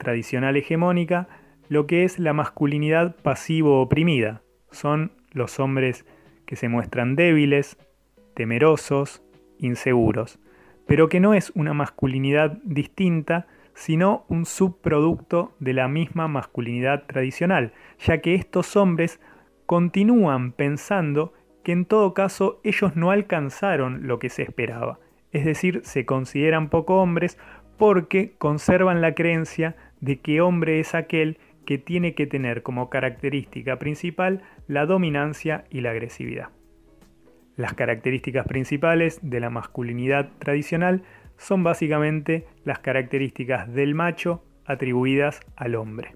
tradicional 0.03 0.55
hegemónica 0.57 1.27
lo 1.69 1.87
que 1.87 2.03
es 2.03 2.19
la 2.19 2.33
masculinidad 2.33 3.15
pasivo-oprimida. 3.15 4.41
Son 4.71 5.11
los 5.31 5.59
hombres 5.59 6.05
que 6.45 6.55
se 6.55 6.69
muestran 6.69 7.15
débiles, 7.15 7.77
temerosos, 8.35 9.23
inseguros, 9.57 10.39
pero 10.85 11.09
que 11.09 11.19
no 11.19 11.33
es 11.33 11.51
una 11.55 11.73
masculinidad 11.73 12.59
distinta, 12.63 13.47
sino 13.73 14.25
un 14.27 14.45
subproducto 14.45 15.55
de 15.59 15.73
la 15.73 15.87
misma 15.87 16.27
masculinidad 16.27 17.05
tradicional, 17.07 17.73
ya 17.99 18.19
que 18.19 18.35
estos 18.35 18.75
hombres 18.75 19.19
continúan 19.65 20.51
pensando 20.51 21.33
que 21.63 21.71
en 21.71 21.85
todo 21.85 22.13
caso 22.13 22.59
ellos 22.63 22.95
no 22.95 23.09
alcanzaron 23.09 24.05
lo 24.07 24.19
que 24.19 24.29
se 24.29 24.43
esperaba, 24.43 24.99
es 25.31 25.45
decir, 25.45 25.81
se 25.83 26.05
consideran 26.05 26.69
poco 26.69 27.01
hombres 27.01 27.39
porque 27.77 28.35
conservan 28.37 29.01
la 29.01 29.15
creencia 29.15 29.75
de 30.03 30.19
que 30.19 30.41
hombre 30.41 30.81
es 30.81 30.95
aquel 30.95 31.37
que 31.65 31.77
tiene 31.77 32.13
que 32.13 32.27
tener 32.27 32.61
como 32.61 32.89
característica 32.89 33.79
principal 33.79 34.41
la 34.67 34.85
dominancia 34.85 35.63
y 35.69 35.79
la 35.79 35.91
agresividad. 35.91 36.49
Las 37.55 37.73
características 37.73 38.45
principales 38.45 39.19
de 39.21 39.39
la 39.39 39.49
masculinidad 39.49 40.29
tradicional 40.39 41.03
son 41.37 41.63
básicamente 41.63 42.45
las 42.65 42.79
características 42.79 43.73
del 43.73 43.95
macho 43.95 44.43
atribuidas 44.65 45.39
al 45.55 45.75
hombre. 45.75 46.15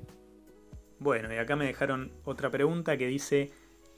Bueno, 1.00 1.34
y 1.34 1.38
acá 1.38 1.56
me 1.56 1.66
dejaron 1.66 2.12
otra 2.26 2.50
pregunta 2.50 2.98
que 2.98 3.08
dice, 3.08 3.52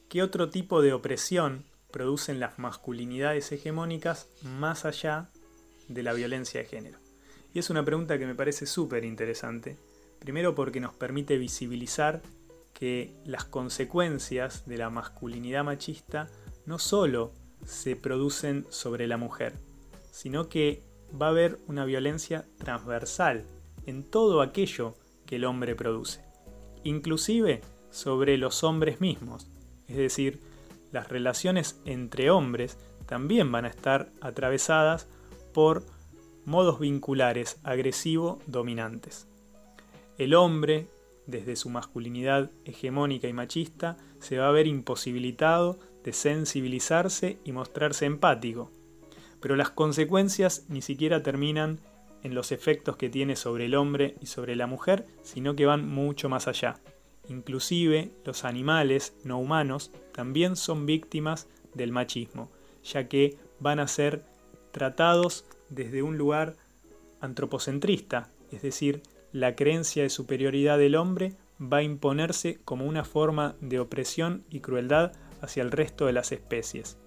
¿qué 0.08 0.21
otro 0.21 0.52
tipo 0.52 0.84
de 0.84 0.93
opresión 0.93 1.65
producen 1.91 2.39
las 2.39 2.60
masculinidades 2.60 3.52
hegemónicas 3.52 4.30
más 4.43 4.86
allá 4.86 5.32
de 5.88 6.04
la 6.04 6.13
violencia 6.13 6.62
de 6.62 6.67
género? 6.67 7.09
Y 7.53 7.59
es 7.59 7.69
una 7.69 7.83
pregunta 7.83 8.17
que 8.17 8.27
me 8.27 8.35
parece 8.35 8.65
súper 8.65 9.03
interesante. 9.05 9.77
Primero 10.19 10.53
porque 10.55 10.79
nos 10.79 10.93
permite 10.93 11.38
visibilizar 11.38 12.21
que 12.73 13.13
las 13.25 13.45
consecuencias 13.45 14.65
de 14.65 14.77
la 14.77 14.89
masculinidad 14.89 15.63
machista 15.63 16.27
no 16.65 16.79
solo 16.79 17.33
se 17.65 17.95
producen 17.95 18.65
sobre 18.69 19.07
la 19.07 19.17
mujer, 19.17 19.53
sino 20.12 20.49
que 20.49 20.83
va 21.19 21.27
a 21.27 21.29
haber 21.29 21.59
una 21.67 21.85
violencia 21.85 22.45
transversal 22.57 23.45
en 23.85 24.03
todo 24.03 24.41
aquello 24.41 24.95
que 25.25 25.38
el 25.38 25.45
hombre 25.45 25.75
produce, 25.75 26.23
inclusive 26.83 27.62
sobre 27.89 28.38
los 28.38 28.63
hombres 28.63 29.01
mismos, 29.01 29.47
es 29.88 29.97
decir, 29.97 30.39
las 30.91 31.09
relaciones 31.09 31.79
entre 31.85 32.29
hombres 32.29 32.77
también 33.05 33.51
van 33.51 33.65
a 33.65 33.69
estar 33.69 34.12
atravesadas 34.21 35.07
por 35.53 35.83
modos 36.49 36.79
vinculares 36.79 37.59
agresivo-dominantes. 37.63 39.27
El 40.17 40.33
hombre, 40.33 40.88
desde 41.27 41.55
su 41.55 41.69
masculinidad 41.69 42.51
hegemónica 42.65 43.27
y 43.27 43.33
machista, 43.33 43.97
se 44.19 44.38
va 44.38 44.49
a 44.49 44.51
ver 44.51 44.67
imposibilitado 44.67 45.79
de 46.03 46.12
sensibilizarse 46.12 47.38
y 47.45 47.51
mostrarse 47.51 48.05
empático. 48.05 48.71
Pero 49.39 49.55
las 49.55 49.69
consecuencias 49.69 50.65
ni 50.67 50.81
siquiera 50.81 51.23
terminan 51.23 51.79
en 52.23 52.33
los 52.35 52.51
efectos 52.51 52.97
que 52.97 53.09
tiene 53.09 53.35
sobre 53.35 53.65
el 53.65 53.75
hombre 53.75 54.15
y 54.19 54.25
sobre 54.25 54.55
la 54.55 54.67
mujer, 54.67 55.05
sino 55.21 55.55
que 55.55 55.67
van 55.67 55.88
mucho 55.88 56.29
más 56.29 56.47
allá. 56.47 56.81
Inclusive 57.29 58.12
los 58.25 58.43
animales 58.43 59.13
no 59.23 59.38
humanos 59.39 59.91
también 60.13 60.55
son 60.55 60.85
víctimas 60.88 61.47
del 61.75 61.91
machismo, 61.91 62.49
ya 62.83 63.07
que 63.07 63.38
van 63.59 63.79
a 63.79 63.88
ser 63.88 64.25
tratados 64.71 65.45
desde 65.69 66.03
un 66.03 66.17
lugar 66.17 66.55
antropocentrista, 67.21 68.29
es 68.51 68.62
decir, 68.62 69.01
la 69.32 69.55
creencia 69.55 70.03
de 70.03 70.10
superioridad 70.10 70.77
del 70.77 70.95
hombre 70.95 71.36
va 71.62 71.77
a 71.77 71.84
imponerse 71.84 72.60
como 72.65 72.86
una 72.86 73.03
forma 73.03 73.55
de 73.62 73.79
opresión 73.79 74.43
y 74.49 74.62
crueldad 74.62 75.12
hacia 75.41 75.63
el 75.63 75.71
resto 75.71 76.05
de 76.05 76.13
las 76.13 76.32
especies. 76.32 76.97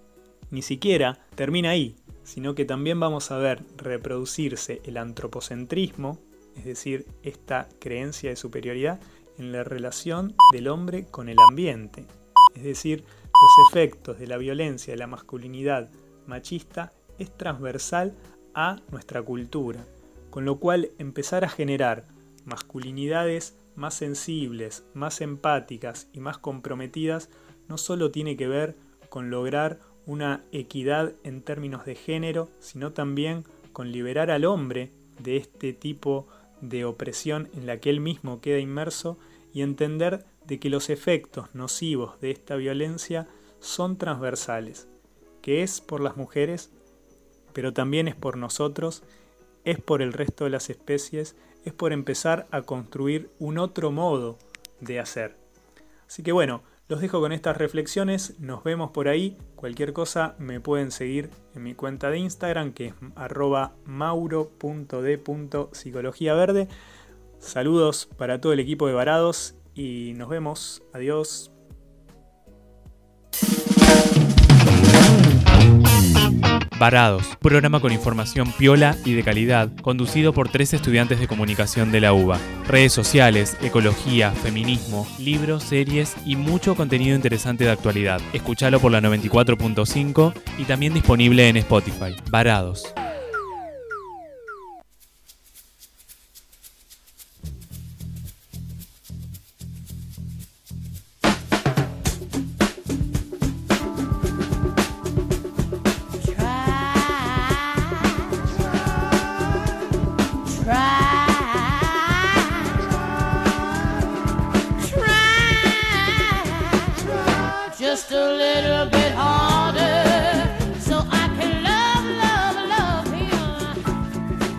Ni 0.51 0.63
siquiera 0.63 1.19
termina 1.35 1.71
ahí, 1.71 1.97
sino 2.23 2.55
que 2.55 2.65
también 2.65 3.01
vamos 3.01 3.31
a 3.31 3.39
ver 3.39 3.65
reproducirse 3.77 4.81
el 4.85 4.99
antropocentrismo, 4.99 6.19
es 6.57 6.65
decir, 6.65 7.07
esta 7.23 7.69
creencia 7.81 8.31
de 8.31 8.37
superioridad 8.37 9.01
en 9.39 9.53
la 9.53 9.65
relación 9.65 10.35
del 10.53 10.69
hombre 10.69 11.07
con 11.07 11.29
el 11.29 11.39
ambiente, 11.49 12.07
es 12.55 12.63
decir, 12.63 13.05
los 13.43 13.69
efectos 13.71 14.19
de 14.19 14.27
la 14.27 14.37
violencia 14.37 14.93
de 14.93 14.99
la 14.99 15.07
masculinidad 15.07 15.91
machista 16.27 16.93
es 17.19 17.37
transversal 17.37 18.15
a 18.55 18.81
nuestra 18.91 19.23
cultura, 19.23 19.85
con 20.31 20.45
lo 20.45 20.57
cual 20.59 20.91
empezar 20.99 21.45
a 21.45 21.49
generar 21.49 22.07
masculinidades 22.45 23.57
más 23.75 23.95
sensibles, 23.95 24.85
más 24.95 25.21
empáticas 25.21 26.09
y 26.13 26.21
más 26.21 26.39
comprometidas 26.39 27.29
no 27.69 27.79
solo 27.79 28.11
tiene 28.11 28.37
que 28.37 28.49
ver 28.49 28.77
con 29.09 29.31
lograr 29.31 29.81
una 30.07 30.45
equidad 30.53 31.15
en 31.23 31.43
términos 31.43 31.85
de 31.85 31.95
género, 31.95 32.49
sino 32.59 32.93
también 32.93 33.45
con 33.73 33.93
liberar 33.93 34.31
al 34.31 34.45
hombre 34.45 34.91
de 35.23 35.37
este 35.37 35.73
tipo 35.73 36.27
de 36.61 36.85
opresión 36.85 37.49
en 37.55 37.67
la 37.67 37.79
que 37.79 37.91
él 37.91 38.01
mismo 38.01 38.41
queda 38.41 38.59
inmerso 38.59 39.19
y 39.53 39.63
entender 39.63 40.25
de 40.47 40.59
que 40.59 40.71
los 40.71 40.91
efectos 40.91 41.55
nocivos 41.55 42.21
de 42.21 42.31
esta 42.31 42.57
violencia 42.57 43.29
son 43.61 43.97
transversales, 43.97 44.89
que 45.41 45.63
es 45.63 45.81
por 45.81 46.01
las 46.01 46.17
mujeres, 46.17 46.73
pero 47.53 47.73
también 47.73 48.09
es 48.09 48.15
por 48.15 48.37
nosotros, 48.37 49.03
es 49.65 49.81
por 49.81 50.03
el 50.03 50.13
resto 50.13 50.45
de 50.45 50.51
las 50.51 50.71
especies, 50.71 51.35
es 51.65 51.73
por 51.73 51.93
empezar 51.93 52.47
a 52.51 52.63
construir 52.63 53.31
un 53.39 53.59
otro 53.59 53.91
modo 53.91 54.39
de 54.81 54.99
hacer. 54.99 55.37
Así 56.07 56.23
que 56.23 56.33
bueno, 56.33 56.63
los 56.89 57.01
dejo 57.01 57.21
con 57.21 57.33
estas 57.33 57.57
reflexiones, 57.57 58.39
nos 58.39 58.63
vemos 58.65 58.91
por 58.91 59.09
ahí, 59.09 59.39
cualquier 59.55 59.93
cosa 59.93 60.35
me 60.39 60.61
pueden 60.61 60.91
seguir 60.91 61.31
en 61.55 61.63
mi 61.63 61.75
cuenta 61.75 62.11
de 62.11 62.19
Instagram 62.19 62.73
que 62.73 62.87
es 62.87 62.95
arroba 63.15 63.75
mauro.d.psicologiaverde. 63.87 66.69
Saludos 67.39 68.09
para 68.19 68.41
todo 68.41 68.53
el 68.53 68.59
equipo 68.61 68.89
de 68.89 68.95
Varados 68.95 69.55
y 69.75 70.13
nos 70.17 70.29
vemos, 70.29 70.83
adiós. 70.93 71.52
Varados, 76.83 77.37
programa 77.41 77.79
con 77.79 77.93
información 77.93 78.51
piola 78.51 78.97
y 79.05 79.13
de 79.13 79.23
calidad, 79.23 79.71
conducido 79.83 80.33
por 80.33 80.49
tres 80.49 80.75
estudiantes 80.75 81.21
de 81.21 81.29
comunicación 81.29 81.93
de 81.93 82.01
la 82.01 82.13
UBA. 82.13 82.41
Redes 82.67 82.93
sociales, 82.93 83.57
ecología, 83.63 84.33
feminismo, 84.33 85.07
libros, 85.21 85.63
series 85.63 86.17
y 86.27 86.35
mucho 86.35 86.75
contenido 86.75 87.15
interesante 87.15 87.63
de 87.63 87.71
actualidad. 87.71 88.21
Escuchalo 88.33 88.81
por 88.81 88.91
la 88.91 89.01
94.5 89.01 90.35
y 90.59 90.65
también 90.65 90.93
disponible 90.93 91.49
en 91.49 91.59
Spotify. 91.59 92.17
Varados. 92.33 92.93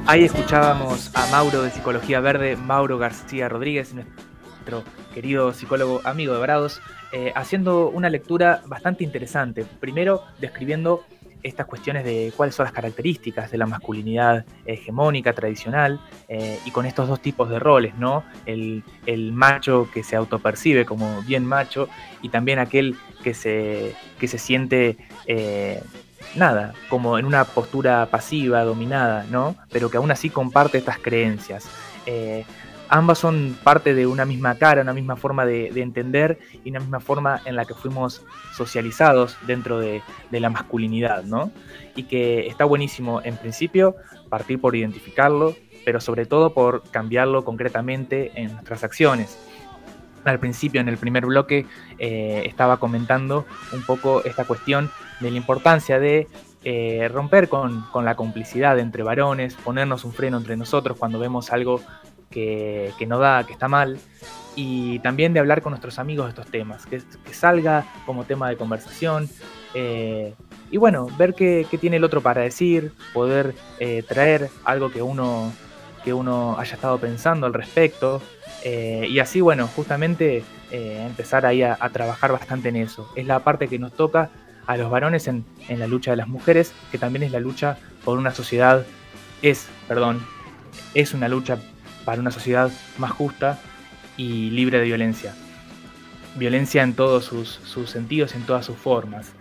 Ahí 0.05 0.25
escuchábamos 0.25 1.15
a 1.15 1.25
Mauro 1.27 1.61
de 1.61 1.71
Psicología 1.71 2.19
Verde, 2.19 2.57
Mauro 2.57 2.97
García 2.97 3.47
Rodríguez, 3.47 3.93
nuestro 3.93 4.83
querido 5.13 5.53
psicólogo 5.53 6.01
amigo 6.03 6.33
de 6.33 6.39
Varados, 6.41 6.81
eh, 7.13 7.31
haciendo 7.35 7.89
una 7.89 8.09
lectura 8.09 8.61
bastante 8.67 9.05
interesante. 9.05 9.65
Primero, 9.79 10.25
describiendo 10.41 11.05
estas 11.41 11.67
cuestiones 11.67 12.03
de 12.03 12.33
cuáles 12.35 12.53
son 12.53 12.65
las 12.65 12.73
características 12.73 13.49
de 13.49 13.57
la 13.57 13.65
masculinidad 13.65 14.45
hegemónica, 14.65 15.33
tradicional, 15.33 16.01
eh, 16.27 16.59
y 16.65 16.71
con 16.71 16.85
estos 16.85 17.07
dos 17.07 17.21
tipos 17.21 17.49
de 17.49 17.59
roles, 17.59 17.95
¿no? 17.95 18.25
El, 18.45 18.83
macho 19.31 19.89
que 19.93 20.03
se 20.03 20.17
autopercibe 20.17 20.85
como 20.85 21.21
bien 21.23 21.45
macho 21.45 21.87
y 22.21 22.29
también 22.29 22.59
aquel 22.59 22.97
que 23.23 23.33
se, 23.33 23.95
que 24.19 24.27
se 24.27 24.37
siente 24.37 24.97
eh, 25.27 25.81
nada, 26.35 26.73
como 26.89 27.17
en 27.17 27.25
una 27.25 27.45
postura 27.45 28.05
pasiva, 28.07 28.63
dominada, 28.63 29.25
¿no? 29.29 29.55
Pero 29.71 29.89
que 29.89 29.97
aún 29.97 30.11
así 30.11 30.29
comparte 30.29 30.77
estas 30.77 30.97
creencias. 30.97 31.67
Eh, 32.05 32.45
ambas 32.89 33.17
son 33.17 33.57
parte 33.63 33.93
de 33.93 34.05
una 34.05 34.25
misma 34.25 34.55
cara, 34.55 34.81
una 34.81 34.93
misma 34.93 35.15
forma 35.15 35.45
de, 35.45 35.69
entender 35.81 36.39
y 36.63 36.69
una 36.69 36.79
misma 36.79 36.99
forma 36.99 37.41
en 37.45 37.55
la 37.55 37.65
que 37.65 37.73
fuimos 37.73 38.23
socializados 38.55 39.37
dentro 39.47 39.79
de, 39.79 40.01
la 40.31 40.49
masculinidad, 40.49 41.23
¿no? 41.23 41.51
Y 41.95 42.03
que 42.03 42.47
está 42.47 42.65
buenísimo 42.65 43.21
en 43.23 43.37
principio 43.37 43.95
partir 44.29 44.59
por 44.59 44.75
identificarlo, 44.75 45.55
pero 45.85 46.01
sobre 46.01 46.25
todo 46.25 46.53
por 46.53 46.83
cambiarlo 46.89 47.43
concretamente 47.45 48.31
en 48.35 48.53
nuestras 48.53 48.83
acciones. 48.83 49.37
Al 50.23 50.39
principio, 50.39 50.79
en 50.79 50.87
el 50.87 50.97
primer 50.97 51.25
bloque, 51.25 51.65
eh, 51.99 52.43
estaba 52.45 52.77
comentando 52.77 53.45
un 53.73 53.81
poco 53.83 54.23
esta 54.23 54.45
cuestión 54.45 54.89
de 55.19 55.31
la 55.31 55.37
importancia 55.37 55.99
de 55.99 56.27
eh, 56.65 57.09
romper 57.11 57.49
con, 57.49 57.83
la 58.05 58.15
complicidad 58.15 58.79
entre 58.79 59.03
varones, 59.03 59.55
ponernos 59.55 60.05
un 60.05 60.13
freno 60.13 60.37
entre 60.37 60.55
nosotros 60.55 60.97
cuando 60.97 61.19
vemos 61.19 61.51
algo 61.51 61.81
que, 62.29 62.93
no 63.05 63.19
da, 63.19 63.45
que 63.45 63.51
está 63.51 63.67
mal, 63.67 63.99
y 64.55 64.99
también 64.99 65.33
de 65.33 65.41
hablar 65.41 65.61
con 65.61 65.71
nuestros 65.71 65.99
amigos 65.99 66.25
de 66.25 66.29
estos 66.29 66.47
temas, 66.47 66.85
que, 66.85 67.01
salga 67.33 67.85
como 68.05 68.23
tema 68.23 68.47
de 68.47 68.55
conversación, 68.55 69.29
eh, 69.73 70.35
y 70.71 70.77
bueno, 70.77 71.07
ver 71.17 71.33
qué, 71.33 71.67
tiene 71.81 71.97
el 71.97 72.05
otro 72.05 72.21
para 72.21 72.41
decir, 72.41 72.93
poder 73.13 73.53
eh, 73.79 74.01
traer 74.07 74.49
algo 74.63 74.89
que 74.89 75.01
uno, 75.01 75.51
que 76.05 76.13
uno 76.13 76.55
haya 76.57 76.75
estado 76.75 76.97
pensando 76.97 77.45
al 77.45 77.53
respecto, 77.53 78.21
y 78.65 79.19
así, 79.19 79.41
bueno, 79.41 79.67
justamente 79.67 80.45
empezar 80.71 81.45
ahí 81.45 81.61
a 81.61 81.89
trabajar 81.91 82.31
bastante 82.31 82.69
en 82.69 82.77
eso. 82.77 83.11
Es 83.17 83.27
la 83.27 83.39
parte 83.39 83.67
que 83.67 83.77
nos 83.77 83.91
toca 83.91 84.29
a 84.65 84.77
los 84.77 84.89
varones 84.89 85.27
en, 85.27 85.45
la 85.69 85.87
lucha 85.87 86.11
de 86.11 86.17
las 86.17 86.27
mujeres, 86.27 86.73
que 86.91 86.97
también 86.97 87.23
es 87.23 87.31
la 87.31 87.39
lucha 87.39 87.77
por 88.03 88.17
una 88.17 88.31
sociedad, 88.31 88.85
es, 89.41 89.67
perdón, 89.87 90.25
es 90.93 91.13
una 91.13 91.27
lucha 91.27 91.57
para 92.05 92.21
una 92.21 92.31
sociedad 92.31 92.71
más 92.97 93.11
justa 93.11 93.59
y 94.17 94.49
libre 94.51 94.79
de 94.79 94.85
violencia. 94.85 95.33
Violencia 96.35 96.83
en 96.83 96.93
todos 96.93 97.25
sus, 97.25 97.59
sentidos, 97.89 98.35
en 98.35 98.43
todas 98.43 98.65
sus 98.65 98.77
formas. 98.77 99.31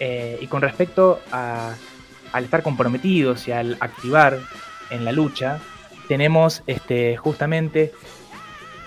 Eh, 0.00 0.38
y 0.40 0.46
con 0.46 0.62
respecto 0.62 1.20
al 1.30 2.44
estar 2.44 2.62
comprometidos 2.62 3.48
y 3.48 3.52
al 3.52 3.76
activar 3.80 4.38
en 4.90 5.04
la 5.04 5.12
lucha, 5.12 5.58
tenemos 6.06 6.62
este, 6.66 7.16
justamente 7.16 7.92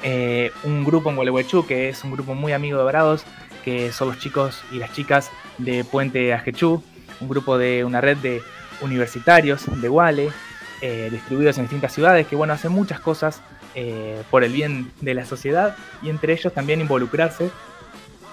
eh, 0.03 0.51
un 0.63 0.83
grupo 0.83 1.09
en 1.09 1.15
Gualeguaychú, 1.15 1.65
que 1.67 1.89
es 1.89 2.03
un 2.03 2.11
grupo 2.11 2.33
muy 2.33 2.53
amigo 2.53 2.77
de 2.77 2.83
Varados, 2.83 3.23
que 3.63 3.91
son 3.91 4.09
los 4.09 4.19
chicos 4.19 4.63
y 4.71 4.77
las 4.77 4.91
chicas 4.93 5.29
de 5.57 5.83
Puente 5.83 6.33
Ajechú, 6.33 6.83
un 7.19 7.29
grupo 7.29 7.57
de 7.57 7.85
una 7.85 8.01
red 8.01 8.17
de 8.17 8.41
universitarios 8.81 9.65
de 9.81 9.87
Guale, 9.87 10.29
eh, 10.81 11.09
distribuidos 11.11 11.57
en 11.57 11.65
distintas 11.65 11.93
ciudades, 11.93 12.27
que 12.27 12.35
bueno, 12.35 12.53
hacen 12.53 12.71
muchas 12.71 12.99
cosas 12.99 13.41
eh, 13.75 14.21
por 14.29 14.43
el 14.43 14.51
bien 14.51 14.91
de 15.01 15.13
la 15.13 15.25
sociedad 15.25 15.75
y 16.01 16.09
entre 16.09 16.33
ellos 16.33 16.53
también 16.53 16.81
involucrarse 16.81 17.51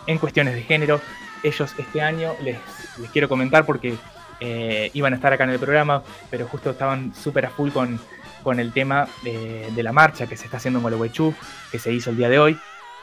en 0.06 0.18
cuestiones 0.18 0.54
de 0.54 0.62
género. 0.62 1.00
Ellos 1.42 1.74
este 1.78 2.00
año, 2.00 2.32
les, 2.42 2.58
les 2.98 3.10
quiero 3.10 3.28
comentar 3.28 3.64
porque 3.64 3.96
eh, 4.40 4.90
iban 4.94 5.12
a 5.12 5.16
estar 5.16 5.32
acá 5.32 5.44
en 5.44 5.50
el 5.50 5.58
programa, 5.58 6.02
pero 6.30 6.46
justo 6.46 6.70
estaban 6.70 7.14
súper 7.14 7.46
a 7.46 7.50
full 7.50 7.70
con, 7.70 7.98
con 8.42 8.60
el 8.60 8.72
tema 8.72 9.08
de, 9.22 9.70
la 9.82 9.92
marcha 9.92 10.26
que 10.26 10.36
se 10.36 10.44
está 10.44 10.58
haciendo 10.58 10.78
en 10.78 10.82
Gualeguaychú, 10.82 11.34
que 11.70 11.78
se 11.78 11.92
hizo 11.92 12.10
el 12.10 12.16
día 12.16 12.28
de 12.28 12.38
hoy. 12.38 12.58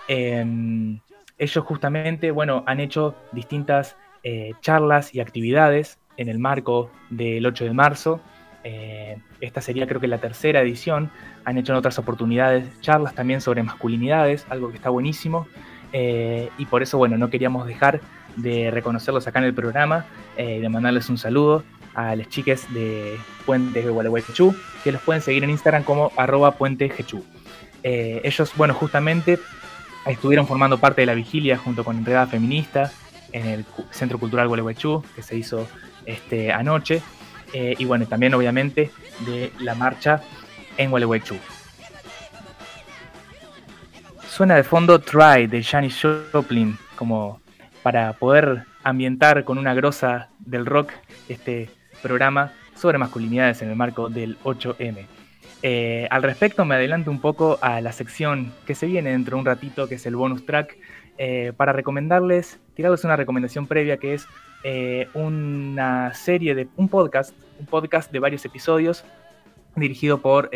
Em, 0.07 0.99
ellos 1.37 1.65
justamente, 1.65 2.31
bueno, 2.31 2.63
han 2.65 2.79
hecho 2.79 3.15
distintas 3.31 3.97
eh, 4.27 4.55
charlas 4.59 5.13
y 5.13 5.19
actividades 5.19 5.99
en 6.17 6.29
el 6.29 6.39
marco 6.39 6.89
del 7.11 7.45
8 7.45 7.65
de 7.65 7.73
marzo. 7.73 8.19
Eh, 8.63 9.19
esta 9.39 9.61
sería 9.61 9.85
creo 9.85 10.01
que 10.01 10.07
la 10.07 10.17
tercera 10.17 10.61
edición. 10.61 11.11
Han 11.43 11.59
hecho 11.59 11.73
en 11.73 11.77
otras 11.77 11.99
oportunidades 11.99 12.67
charlas 12.81 13.13
también 13.13 13.39
sobre 13.39 13.61
masculinidades, 13.61 14.47
algo 14.49 14.71
que 14.71 14.77
está 14.77 14.89
buenísimo. 14.89 15.45
Eh, 15.93 16.49
y 16.57 16.65
por 16.65 16.81
eso, 16.81 16.97
bueno, 16.97 17.19
no 17.19 17.29
queríamos 17.29 17.67
dejar 17.67 18.01
de 18.35 18.71
reconocerlos 18.71 19.27
acá 19.27 19.37
en 19.37 19.45
el 19.45 19.53
programa, 19.53 20.07
de 20.35 20.67
mandarles 20.69 21.07
un 21.11 21.19
saludo 21.19 21.63
a 21.93 22.15
las 22.15 22.27
chiques 22.27 22.65
de 22.73 23.17
Puente 23.45 23.83
de 23.83 23.89
Gualeguaychú, 23.91 24.55
que 24.83 24.91
los 24.91 25.01
pueden 25.03 25.21
seguir 25.21 25.43
en 25.43 25.51
Instagram 25.51 25.83
como 25.83 26.11
arroba 26.17 26.57
puentejechú. 26.57 27.23
ellos, 27.83 28.53
bueno, 28.57 28.73
justamente 28.73 29.37
estuvieron 30.07 30.47
formando 30.47 30.79
parte 30.79 31.03
de 31.03 31.05
la 31.05 31.13
vigilia 31.13 31.57
junto 31.57 31.83
con 31.83 31.97
Enredada 31.97 32.25
Feminista 32.25 32.91
en 33.31 33.47
el 33.47 33.65
Centro 33.91 34.19
Cultural 34.19 34.47
Gualeguaychú, 34.47 35.03
que 35.15 35.21
se 35.21 35.37
hizo 35.37 35.67
este, 36.05 36.51
anoche, 36.51 37.01
eh, 37.53 37.75
y 37.77 37.85
bueno, 37.85 38.05
también 38.05 38.33
obviamente 38.33 38.91
de 39.25 39.51
la 39.59 39.75
marcha 39.75 40.21
en 40.77 40.89
Gualeguaychú. 40.89 41.37
suena 44.27 44.55
de 44.55 44.63
fondo 44.63 44.99
Try 44.99 45.47
de 45.47 45.63
Janis 45.63 46.05
Joplin, 46.33 46.77
como 46.97 47.39
para 47.81 48.11
poder 48.13 48.65
ambientar 48.83 49.45
con 49.45 49.57
una 49.57 49.73
grosa 49.73 50.27
del 50.39 50.65
rock 50.65 50.91
este 51.29 51.69
programa 52.01 52.51
sobre 52.75 52.97
masculinidades 52.97 53.61
en 53.61 53.69
el 53.69 53.75
marco 53.77 54.09
del 54.09 54.37
8M. 54.43 55.05
Eh, 55.63 56.07
al 56.11 56.21
respecto 56.21 56.65
me 56.65 56.75
adelanto 56.75 57.09
un 57.09 57.21
poco 57.21 57.57
a 57.61 57.79
la 57.79 57.91
sección 57.91 58.53
que 58.67 58.75
se 58.75 58.85
viene 58.85 59.11
dentro 59.11 59.37
de 59.37 59.39
un 59.39 59.45
ratito, 59.45 59.87
que 59.87 59.95
es 59.95 60.05
el 60.05 60.15
bonus 60.15 60.45
track, 60.45 60.77
eh, 61.17 61.53
para 61.55 61.73
recomendarles, 61.73 62.59
tirarles 62.75 63.03
una 63.03 63.15
recomendación 63.15 63.67
previa 63.67 63.97
que 63.97 64.13
es 64.13 64.27
eh, 64.63 65.07
una 65.13 66.13
serie 66.13 66.55
de, 66.55 66.67
un 66.75 66.89
podcast, 66.89 67.35
un 67.59 67.65
podcast 67.65 68.11
de 68.11 68.19
varios 68.19 68.43
episodios 68.45 69.03
dirigido 69.75 70.21
por, 70.21 70.51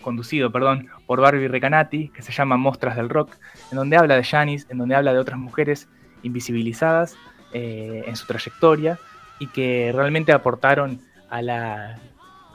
conducido, 0.00 0.50
perdón, 0.50 0.88
por 1.06 1.20
Barbie 1.20 1.46
Recanati, 1.46 2.08
que 2.08 2.22
se 2.22 2.32
llama 2.32 2.56
Mostras 2.56 2.96
del 2.96 3.10
Rock, 3.10 3.36
en 3.70 3.76
donde 3.76 3.98
habla 3.98 4.16
de 4.16 4.24
Janis, 4.24 4.66
en 4.70 4.78
donde 4.78 4.94
habla 4.94 5.12
de 5.12 5.18
otras 5.18 5.38
mujeres 5.38 5.88
invisibilizadas 6.22 7.16
en 7.52 8.16
su 8.16 8.26
trayectoria 8.26 8.98
y 9.38 9.48
que 9.48 9.92
realmente 9.94 10.32
aportaron 10.32 11.00
a 11.28 11.42
la, 11.42 11.98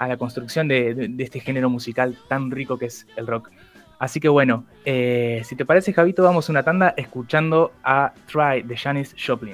a 0.02 0.08
la 0.08 0.18
construcción 0.18 0.68
de, 0.68 1.14
este 1.20 1.40
género 1.40 1.70
musical 1.70 2.18
tan 2.28 2.50
rico 2.50 2.80
que 2.80 2.88
es 2.88 3.06
el 3.18 3.28
rock. 3.28 3.52
Así 4.02 4.20
que 4.20 4.30
bueno, 4.30 4.66
eh, 4.84 5.44
si 5.46 5.56
te 5.56 5.64
parece, 5.64 5.94
Javito, 5.94 6.24
vamos 6.24 6.50
una 6.50 6.64
tanda 6.64 6.96
escuchando 6.98 7.72
a 7.84 8.12
Try 8.26 8.64
de 8.64 8.76
Janis 8.76 9.16
Joplin. 9.16 9.54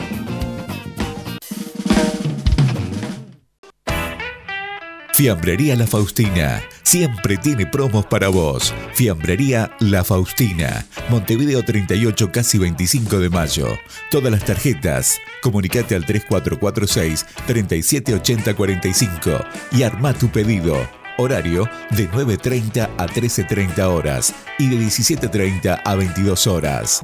Fiambrería 5.21 5.75
La 5.75 5.85
Faustina. 5.85 6.63
Siempre 6.81 7.37
tiene 7.37 7.67
promos 7.67 8.07
para 8.07 8.29
vos. 8.29 8.73
Fiambrería 8.95 9.71
La 9.79 10.03
Faustina. 10.03 10.87
Montevideo 11.09 11.61
38, 11.61 12.31
casi 12.31 12.57
25 12.57 13.19
de 13.19 13.29
mayo. 13.29 13.67
Todas 14.09 14.31
las 14.31 14.43
tarjetas. 14.43 15.19
Comunicate 15.43 15.93
al 15.93 16.07
3446 16.07 17.27
378045 17.45 19.45
y 19.73 19.83
arma 19.83 20.15
tu 20.15 20.31
pedido. 20.31 20.75
Horario 21.19 21.69
de 21.91 22.09
9.30 22.09 22.89
a 22.97 23.05
13.30 23.05 23.79
horas 23.81 24.33
y 24.57 24.69
de 24.69 24.77
17.30 24.77 25.81
a 25.85 25.95
22 25.95 26.47
horas. 26.47 27.03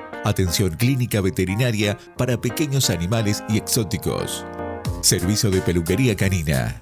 Atención 0.23 0.75
clínica 0.75 1.19
veterinaria 1.19 1.97
para 2.15 2.39
pequeños 2.39 2.91
animales 2.91 3.43
y 3.49 3.57
exóticos. 3.57 4.45
Servicio 5.01 5.49
de 5.49 5.61
peluquería 5.61 6.15
canina. 6.15 6.79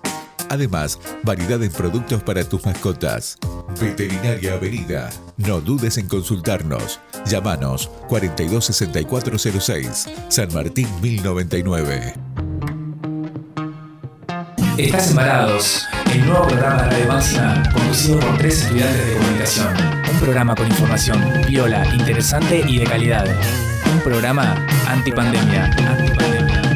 Además, 0.49 0.99
variedad 1.23 1.63
en 1.63 1.71
productos 1.71 2.21
para 2.23 2.43
tus 2.43 2.65
mascotas. 2.65 3.37
Veterinaria 3.79 4.55
Avenida. 4.55 5.09
No 5.37 5.61
dudes 5.61 5.97
en 5.97 6.07
consultarnos. 6.07 6.99
Llámanos 7.25 7.89
426406, 8.07 10.09
San 10.27 10.53
Martín 10.53 10.89
1099. 11.01 12.15
Estás 14.77 15.11
embarados, 15.11 15.85
el 16.11 16.25
nuevo 16.25 16.47
programa 16.47 16.83
de 16.83 16.89
Radio 16.89 17.07
Máxima 17.07 17.63
conducido 17.71 18.19
por 18.19 18.37
tres 18.37 18.61
estudiantes 18.61 19.05
de 19.07 19.13
comunicación 19.13 19.99
programa 20.19 20.53
con 20.53 20.67
información 20.67 21.41
viola, 21.47 21.85
interesante 21.95 22.63
y 22.67 22.79
de 22.79 22.85
calidad. 22.85 23.25
Un 23.93 24.01
programa 24.01 24.55
antipandemia. 24.87 25.65
antipandemia. 25.65 26.68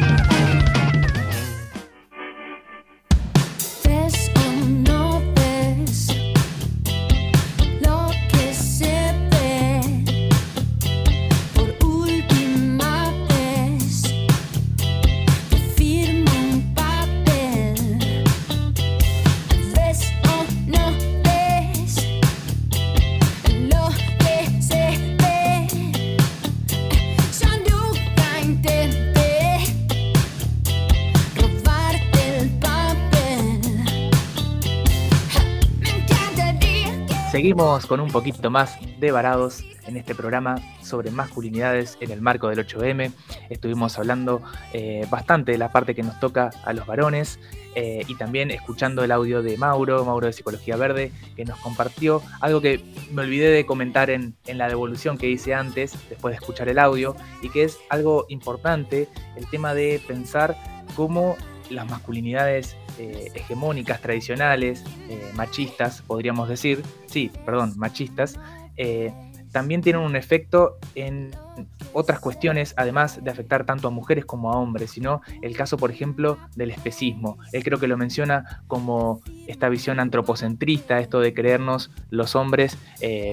Con 37.64 38.00
un 38.00 38.10
poquito 38.10 38.50
más 38.50 38.76
de 39.00 39.10
varados 39.10 39.64
en 39.86 39.96
este 39.96 40.14
programa 40.14 40.56
sobre 40.82 41.10
masculinidades 41.10 41.96
en 41.98 42.10
el 42.10 42.20
marco 42.20 42.50
del 42.50 42.58
8M. 42.58 43.10
Estuvimos 43.48 43.98
hablando 43.98 44.42
eh, 44.74 45.06
bastante 45.08 45.52
de 45.52 45.58
la 45.58 45.72
parte 45.72 45.94
que 45.94 46.02
nos 46.02 46.20
toca 46.20 46.50
a 46.62 46.74
los 46.74 46.86
varones 46.86 47.40
eh, 47.74 48.04
y 48.06 48.16
también 48.16 48.50
escuchando 48.50 49.02
el 49.02 49.10
audio 49.10 49.42
de 49.42 49.56
Mauro, 49.56 50.04
Mauro 50.04 50.26
de 50.26 50.34
Psicología 50.34 50.76
Verde, 50.76 51.10
que 51.36 51.46
nos 51.46 51.58
compartió 51.60 52.20
algo 52.42 52.60
que 52.60 52.84
me 53.12 53.22
olvidé 53.22 53.48
de 53.48 53.64
comentar 53.64 54.10
en, 54.10 54.34
en 54.46 54.58
la 54.58 54.68
devolución 54.68 55.16
que 55.16 55.30
hice 55.30 55.54
antes, 55.54 55.92
después 56.10 56.32
de 56.32 56.36
escuchar 56.36 56.68
el 56.68 56.78
audio, 56.78 57.16
y 57.40 57.48
que 57.48 57.64
es 57.64 57.78
algo 57.88 58.26
importante, 58.28 59.08
el 59.36 59.48
tema 59.48 59.72
de 59.72 60.02
pensar 60.06 60.54
cómo 60.94 61.34
las 61.70 61.88
masculinidades 61.88 62.76
eh, 62.98 63.30
hegemónicas, 63.34 64.00
tradicionales, 64.00 64.84
eh, 65.08 65.30
machistas, 65.34 66.02
podríamos 66.02 66.48
decir, 66.48 66.82
sí, 67.06 67.30
perdón, 67.44 67.74
machistas, 67.76 68.38
eh, 68.76 69.12
también 69.54 69.80
tienen 69.80 70.02
un 70.02 70.16
efecto 70.16 70.78
en 70.96 71.30
otras 71.92 72.18
cuestiones, 72.18 72.74
además 72.76 73.22
de 73.22 73.30
afectar 73.30 73.64
tanto 73.64 73.86
a 73.86 73.92
mujeres 73.92 74.24
como 74.24 74.52
a 74.52 74.58
hombres, 74.58 74.90
sino 74.90 75.22
el 75.42 75.56
caso, 75.56 75.76
por 75.76 75.92
ejemplo, 75.92 76.36
del 76.56 76.72
especismo. 76.72 77.38
Él 77.52 77.62
creo 77.62 77.78
que 77.78 77.86
lo 77.86 77.96
menciona 77.96 78.62
como 78.66 79.20
esta 79.46 79.68
visión 79.68 80.00
antropocentrista, 80.00 80.98
esto 80.98 81.20
de 81.20 81.32
creernos 81.32 81.92
los 82.10 82.34
hombres 82.34 82.76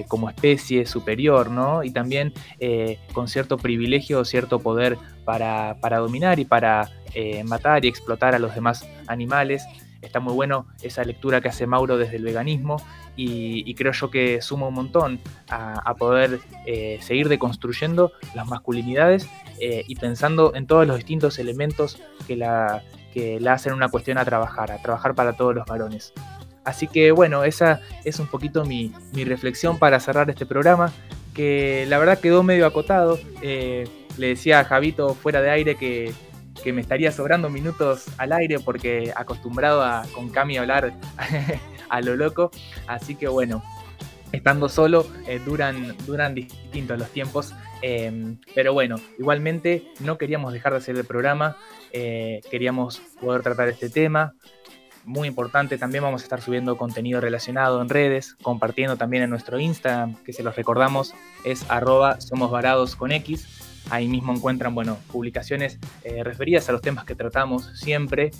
como 0.07 0.29
especie 0.29 0.85
superior, 0.85 1.49
¿no? 1.49 1.83
Y 1.83 1.89
también 1.89 2.33
con 3.13 3.27
cierto 3.27 3.57
privilegio 3.57 4.23
cierto 4.23 4.59
poder 4.59 4.99
para, 5.25 5.77
para 5.81 5.97
dominar 5.97 6.39
y 6.39 6.45
para 6.45 6.89
eh, 7.13 7.43
matar 7.43 7.83
y 7.83 7.87
explotar 7.87 8.35
a 8.35 8.39
los 8.39 8.55
demás 8.55 8.87
animales. 9.07 9.65
Está 10.01 10.19
muy 10.19 10.33
bueno 10.33 10.67
esa 10.81 11.03
lectura 11.03 11.41
que 11.41 11.49
hace 11.49 11.67
Mauro 11.67 11.97
desde 11.97 12.15
el 12.15 12.23
veganismo 12.23 12.77
y, 13.15 13.73
creo 13.75 13.91
yo 13.91 14.09
que 14.09 14.41
suma 14.41 14.67
un 14.67 14.73
montón 14.73 15.19
a, 15.49 15.93
poder 15.95 16.39
eh, 16.65 16.97
seguir 17.01 17.29
deconstruyendo 17.29 18.11
las 18.33 18.47
masculinidades 18.47 19.29
eh, 19.59 19.83
y 19.87 19.95
pensando 19.95 20.55
en 20.55 20.65
todos 20.65 20.87
los 20.87 20.97
distintos 20.97 21.37
elementos 21.37 22.01
que 22.25 22.35
la, 22.35 22.83
que 23.13 23.39
la 23.39 23.53
hacen 23.53 23.73
una 23.73 23.89
cuestión 23.89 24.17
a 24.17 24.25
trabajar, 24.25 24.71
a 24.71 24.81
trabajar 24.81 25.13
para 25.13 25.33
todos 25.33 25.53
los 25.53 25.65
varones. 25.65 26.13
Así 26.63 26.87
que 26.87 27.11
bueno, 27.11 27.43
esa 27.43 27.81
es 28.03 28.19
un 28.19 28.27
poquito 28.27 28.65
mi, 28.65 28.93
mi 29.13 29.23
reflexión 29.23 29.77
para 29.77 29.99
cerrar 29.99 30.29
este 30.29 30.45
programa, 30.45 30.91
que 31.33 31.85
la 31.87 31.97
verdad 31.99 32.19
quedó 32.19 32.43
medio 32.43 32.65
acotado. 32.65 33.19
le 33.41 33.87
decía 34.17 34.59
a 34.59 34.65
Javito 34.65 35.13
fuera 35.13 35.41
de 35.41 35.49
aire 35.49 35.75
que 35.75 36.13
que 36.61 36.73
me 36.73 36.81
estaría 36.81 37.11
sobrando 37.11 37.49
minutos 37.49 38.05
al 38.17 38.31
aire 38.33 38.59
porque 38.59 39.11
acostumbrado 39.15 39.83
a 39.83 40.03
con 40.13 40.29
Cami 40.29 40.57
hablar 40.57 40.93
a 41.89 42.01
lo 42.01 42.15
loco. 42.15 42.51
Así 42.87 43.15
que 43.15 43.27
bueno, 43.27 43.63
estando 44.31 44.69
solo 44.69 45.07
eh, 45.27 45.39
duran, 45.43 45.95
duran 46.05 46.33
distintos 46.33 46.97
los 46.97 47.09
tiempos. 47.09 47.53
Em, 47.81 48.37
pero 48.53 48.73
bueno, 48.73 48.97
igualmente 49.17 49.83
no 49.99 50.17
queríamos 50.17 50.53
dejar 50.53 50.73
de 50.73 50.77
hacer 50.79 50.95
el 50.95 51.05
programa, 51.05 51.57
eh, 51.91 52.41
queríamos 52.49 53.01
poder 53.19 53.41
tratar 53.41 53.67
este 53.69 53.89
tema. 53.89 54.33
Muy 55.03 55.27
importante, 55.27 55.79
también 55.79 56.03
vamos 56.03 56.21
a 56.21 56.25
estar 56.25 56.41
subiendo 56.41 56.77
contenido 56.77 57.19
relacionado 57.19 57.81
en 57.81 57.89
redes, 57.89 58.35
compartiendo 58.43 58.97
también 58.97 59.23
en 59.23 59.31
nuestro 59.31 59.59
Instagram, 59.59 60.15
que 60.23 60.31
se 60.31 60.43
los 60.43 60.55
recordamos, 60.55 61.15
es 61.43 61.65
arroba 61.71 62.21
somos 62.21 62.51
con 62.95 63.11
X 63.11 63.60
Ahí 63.89 64.07
mismo 64.07 64.33
encuentran, 64.33 64.73
bueno, 64.73 64.97
publicaciones 65.11 65.79
eh, 66.03 66.23
referidas 66.23 66.69
a 66.69 66.71
los 66.71 66.81
temas 66.81 67.05
que 67.05 67.15
tratamos 67.15 67.71
siempre 67.75 68.31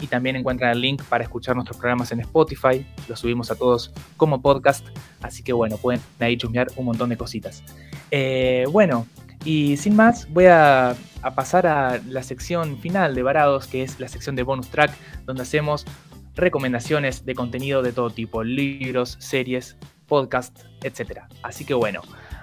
y 0.00 0.06
también 0.06 0.36
encuentran 0.36 0.70
el 0.70 0.80
link 0.80 1.02
para 1.04 1.24
escuchar 1.24 1.56
nuestros 1.56 1.78
programas 1.78 2.12
en 2.12 2.20
Spotify. 2.20 2.86
Los 3.08 3.20
subimos 3.20 3.50
a 3.50 3.56
todos 3.56 3.92
como 4.16 4.40
podcast, 4.40 4.86
así 5.22 5.42
que 5.42 5.52
bueno, 5.52 5.76
pueden 5.78 6.00
ahí 6.20 6.36
chusmear 6.36 6.68
un 6.76 6.86
montón 6.86 7.08
de 7.08 7.16
cositas. 7.16 7.64
Eh, 8.10 8.66
bueno, 8.70 9.06
y 9.44 9.76
sin 9.78 9.96
más, 9.96 10.28
voy 10.30 10.46
a, 10.46 10.94
pasar 11.34 11.66
a 11.66 12.00
la 12.08 12.22
sección 12.22 12.78
final 12.78 13.14
de 13.14 13.22
Varados, 13.22 13.66
que 13.66 13.82
es 13.82 14.00
la 14.00 14.08
sección 14.08 14.36
de 14.36 14.42
bonus 14.42 14.68
track, 14.68 14.92
donde 15.24 15.42
hacemos 15.42 15.86
recomendaciones 16.34 17.24
de 17.24 17.34
contenido 17.34 17.82
de 17.82 17.92
todo 17.92 18.10
tipo, 18.10 18.42
libros, 18.42 19.16
series, 19.18 19.76
podcast, 20.06 20.60
etc. 20.82 21.22
Así 21.42 21.64
que 21.64 21.74
bueno, 21.74 22.02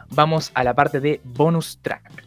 vamos 0.09 0.51
a 0.53 0.63
la 0.63 0.73
parte 0.73 0.99
de 0.99 1.21
bonus 1.23 1.79
track. 1.81 2.26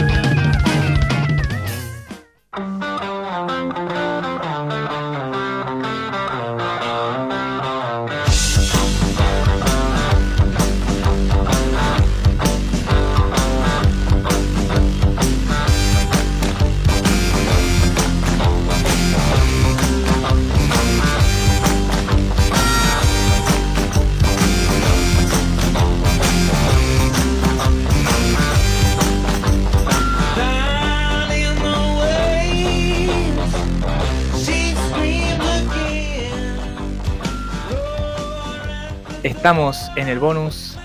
Estamos 39.41 39.89
en 39.95 40.07
el 40.07 40.19
bonus. 40.19 40.77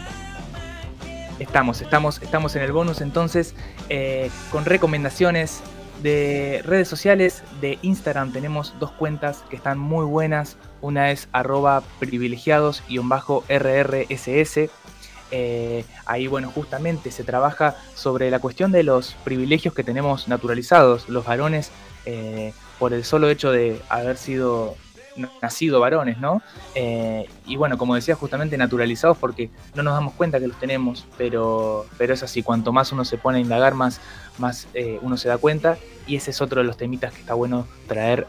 Estamos, 1.38 1.82
estamos, 1.82 2.22
estamos 2.22 2.56
en 2.56 2.62
el 2.62 2.72
bonus 2.72 3.02
entonces 3.02 3.54
eh, 3.90 4.30
con 4.50 4.64
recomendaciones 4.64 5.60
de 6.02 6.62
redes 6.64 6.88
sociales. 6.88 7.42
De 7.60 7.78
Instagram 7.82 8.32
tenemos 8.32 8.72
dos 8.80 8.92
cuentas 8.92 9.44
que 9.50 9.56
están 9.56 9.78
muy 9.78 10.06
buenas. 10.06 10.56
Una 10.80 11.10
es 11.10 11.28
arroba 11.32 11.82
privilegiados-rrss. 12.00 14.70
Eh, 15.32 15.84
ahí, 16.06 16.26
bueno, 16.26 16.50
justamente 16.50 17.10
se 17.10 17.24
trabaja 17.24 17.76
sobre 17.94 18.30
la 18.30 18.38
cuestión 18.38 18.72
de 18.72 18.84
los 18.84 19.16
privilegios 19.22 19.74
que 19.74 19.84
tenemos 19.84 20.28
naturalizados, 20.28 21.10
los 21.10 21.26
varones, 21.26 21.72
eh, 22.06 22.54
por 22.78 22.94
el 22.94 23.04
solo 23.04 23.28
hecho 23.28 23.52
de 23.52 23.82
haber 23.90 24.16
sido 24.16 24.76
nacido 25.42 25.80
varones, 25.80 26.18
¿no? 26.18 26.42
Eh, 26.74 27.28
y 27.46 27.56
bueno, 27.56 27.78
como 27.78 27.94
decía, 27.94 28.14
justamente 28.14 28.56
naturalizados 28.56 29.18
porque 29.18 29.50
no 29.74 29.82
nos 29.82 29.94
damos 29.94 30.14
cuenta 30.14 30.40
que 30.40 30.46
los 30.46 30.58
tenemos, 30.58 31.06
pero, 31.16 31.86
pero 31.98 32.14
es 32.14 32.22
así, 32.22 32.42
cuanto 32.42 32.72
más 32.72 32.92
uno 32.92 33.04
se 33.04 33.18
pone 33.18 33.38
a 33.38 33.40
indagar, 33.40 33.74
más, 33.74 34.00
más 34.38 34.68
eh, 34.74 34.98
uno 35.02 35.16
se 35.16 35.28
da 35.28 35.38
cuenta. 35.38 35.76
Y 36.06 36.16
ese 36.16 36.30
es 36.30 36.40
otro 36.40 36.60
de 36.60 36.66
los 36.66 36.76
temitas 36.76 37.12
que 37.12 37.20
está 37.20 37.34
bueno 37.34 37.66
traer 37.88 38.26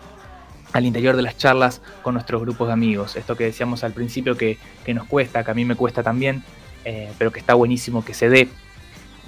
al 0.73 0.85
interior 0.85 1.15
de 1.15 1.21
las 1.21 1.38
charlas 1.38 1.81
con 2.01 2.13
nuestros 2.13 2.41
grupos 2.41 2.67
de 2.67 2.73
amigos. 2.73 3.15
Esto 3.15 3.35
que 3.35 3.45
decíamos 3.45 3.83
al 3.83 3.93
principio 3.93 4.35
que, 4.38 4.57
nos 4.93 5.07
cuesta, 5.07 5.43
que 5.43 5.51
a 5.51 5.53
mí 5.53 5.65
me 5.65 5.75
cuesta 5.75 6.03
también, 6.03 6.43
eh, 6.85 7.11
pero 7.17 7.31
que 7.31 7.39
está 7.39 7.53
buenísimo 7.53 8.03
que 8.03 8.13
se 8.13 8.29
dé. 8.29 8.49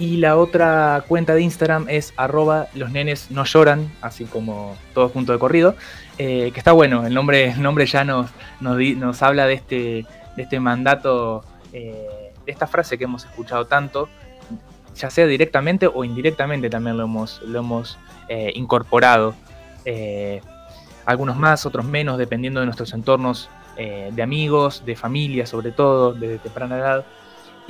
Y 0.00 0.16
la 0.16 0.38
otra 0.38 1.04
cuenta 1.06 1.34
de 1.34 1.42
Instagram 1.42 1.84
es 1.90 2.14
arroba 2.16 2.68
los 2.74 2.90
nenes 2.90 3.30
no 3.30 3.44
lloran, 3.44 3.92
así 4.00 4.24
como 4.24 4.74
todo 4.94 5.10
junto 5.10 5.34
de 5.34 5.38
corrido. 5.38 5.76
Eh, 6.16 6.50
que 6.54 6.58
está 6.58 6.72
bueno, 6.72 7.06
el 7.06 7.12
nombre, 7.12 7.50
el 7.50 7.60
nombre 7.60 7.84
ya 7.84 8.02
nos, 8.02 8.30
nos, 8.60 9.22
habla 9.22 9.46
de 9.46 9.52
este, 9.52 10.06
de 10.36 10.42
este 10.42 10.58
mandato, 10.58 11.44
eh, 11.74 12.32
de 12.46 12.50
esta 12.50 12.66
frase 12.66 12.96
que 12.96 13.04
hemos 13.04 13.26
escuchado 13.26 13.66
tanto, 13.66 14.08
ya 14.96 15.10
sea 15.10 15.26
directamente 15.26 15.86
o 15.86 16.02
indirectamente 16.02 16.70
también 16.70 16.96
lo 16.96 17.04
hemos, 17.04 17.42
lo 17.42 17.58
hemos 17.58 17.98
eh, 18.28 18.52
incorporado. 18.54 19.34
algunos 21.04 21.36
más, 21.36 21.66
otros 21.66 21.84
menos, 21.84 22.16
dependiendo 22.16 22.60
de 22.60 22.66
nuestros 22.66 22.94
entornos 22.94 23.50
de 23.76 24.22
amigos, 24.22 24.82
de 24.84 24.96
familia 24.96 25.44
sobre 25.44 25.72
todo, 25.72 26.14
desde 26.14 26.38
temprana 26.38 26.78
edad. 26.78 27.04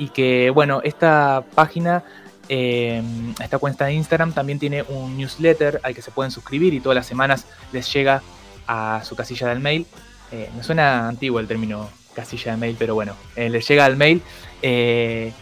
Y 0.01 0.09
que 0.09 0.49
bueno, 0.49 0.81
esta 0.83 1.43
página 1.53 2.03
esta 2.49 3.59
cuenta 3.59 3.85
de 3.85 3.93
Instagram 3.93 4.33
también 4.33 4.57
tiene 4.57 4.81
un 4.81 5.15
newsletter 5.15 5.79
al 5.83 5.93
que 5.93 6.01
se 6.01 6.09
pueden 6.09 6.31
suscribir 6.31 6.73
y 6.73 6.81
todas 6.81 6.95
las 6.95 7.05
semanas 7.05 7.45
les 7.71 7.93
llega 7.93 8.23
a 8.65 9.03
su 9.05 9.15
casilla 9.15 9.47
del 9.49 9.59
mail. 9.59 9.85
Eh, 10.31 10.49
me 10.57 10.63
suena 10.63 11.07
antiguo 11.07 11.39
el 11.39 11.47
término 11.47 11.87
casilla 12.15 12.51
de 12.53 12.57
mail, 12.57 12.75
pero 12.79 12.95
bueno, 12.95 13.15
eh, 13.35 13.47
les 13.47 13.67
llega 13.67 13.85
al 13.85 13.95
mail 13.95 14.23
eh, 14.63 15.33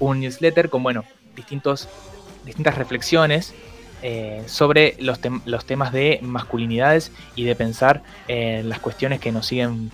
un 0.00 0.18
newsletter 0.18 0.70
con 0.70 0.82
bueno, 0.82 1.04
distintos, 1.36 1.88
distintas 2.44 2.76
reflexiones 2.76 3.54
sobre 4.46 4.96
los, 4.98 5.18
los, 5.46 5.64
temas 5.64 5.92
de 5.92 6.18
masculinidades 6.20 7.12
y 7.36 7.44
de 7.44 7.54
pensar 7.54 8.02
en 8.28 8.68
las 8.68 8.80
cuestiones 8.80 9.18
que 9.18 9.32
nos 9.32 9.46
siguen 9.46 9.90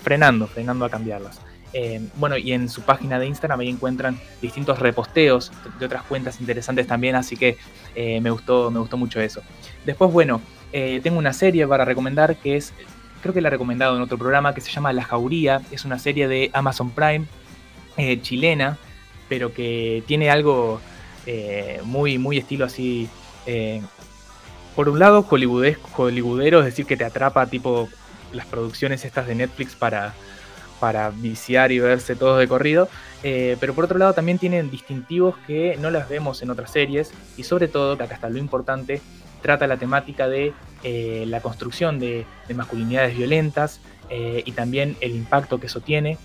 frenando, 0.00 0.46
frenando 0.46 0.84
a 0.84 0.90
cambiarlas. 0.90 1.40
Eh, 1.72 2.00
bueno, 2.16 2.36
y 2.36 2.52
en 2.52 2.68
su 2.68 2.82
página 2.82 3.18
de 3.18 3.26
Instagram 3.26 3.60
ahí 3.60 3.68
encuentran 3.68 4.18
distintos 4.42 4.78
reposteos 4.78 5.52
de 5.78 5.86
otras 5.86 6.02
cuentas 6.02 6.40
interesantes 6.40 6.86
también, 6.86 7.14
así 7.14 7.36
que 7.36 7.58
eh, 7.94 8.20
me, 8.20 8.30
gustó, 8.30 8.70
me 8.70 8.80
gustó 8.80 8.96
mucho 8.96 9.20
eso. 9.20 9.42
Después, 9.84 10.12
bueno, 10.12 10.40
eh, 10.72 11.00
tengo 11.02 11.18
una 11.18 11.32
serie 11.32 11.66
para 11.66 11.84
recomendar 11.84 12.36
que 12.36 12.56
es, 12.56 12.72
creo 13.22 13.32
que 13.32 13.40
la 13.40 13.48
he 13.48 13.50
recomendado 13.52 13.96
en 13.96 14.02
otro 14.02 14.18
programa, 14.18 14.54
que 14.54 14.60
se 14.60 14.70
llama 14.70 14.92
La 14.92 15.04
Jauría, 15.04 15.62
es 15.70 15.84
una 15.84 15.98
serie 15.98 16.28
de 16.28 16.50
Amazon 16.52 16.90
Prime 16.90 17.26
chilena, 18.22 18.78
pero 19.28 19.52
que 19.52 20.02
tiene 20.06 20.30
algo 20.30 20.80
muy, 21.84 22.16
muy 22.16 22.38
estilo 22.38 22.64
así 22.64 23.10
por 24.74 24.88
un 24.88 24.98
lado, 24.98 25.22
hollywoodero, 25.28 26.60
es 26.60 26.64
decir, 26.64 26.86
que 26.86 26.96
te 26.96 27.04
atrapa 27.04 27.44
tipo 27.46 27.90
las 28.32 28.46
producciones 28.46 29.04
estas 29.04 29.26
de 29.26 29.34
Netflix 29.34 29.74
para, 29.74 30.14
para 30.80 31.10
viciar 31.10 31.70
y 31.70 31.78
verse 31.78 32.16
todos 32.16 32.38
de 32.38 32.48
corrido, 32.48 32.88
eh, 33.22 33.56
pero 33.60 33.74
por 33.74 33.84
otro 33.84 33.98
lado 33.98 34.14
también 34.14 34.38
tienen 34.38 34.70
distintivos 34.70 35.36
que 35.46 35.76
no 35.78 35.90
las 35.90 36.08
vemos 36.08 36.42
en 36.42 36.50
otras 36.50 36.72
series. 36.72 37.12
Y 37.36 37.44
sobre 37.44 37.68
todo, 37.68 37.96
que 37.96 38.04
acá 38.04 38.14
está 38.14 38.30
lo 38.30 38.38
importante, 38.38 39.00
trata 39.42 39.66
la 39.66 39.76
temática 39.76 40.26
de 40.26 40.52
eh, 40.82 41.24
la 41.28 41.40
construcción 41.40 42.00
de, 42.00 42.26
masculinidades 42.54 43.16
violentas 43.16 43.80
eh, 44.08 44.42
y 44.44 44.52
también 44.52 44.96
el 45.00 45.14
impacto 45.14 45.60
que 45.60 45.66
eso 45.66 45.80
tiene. 45.80 46.18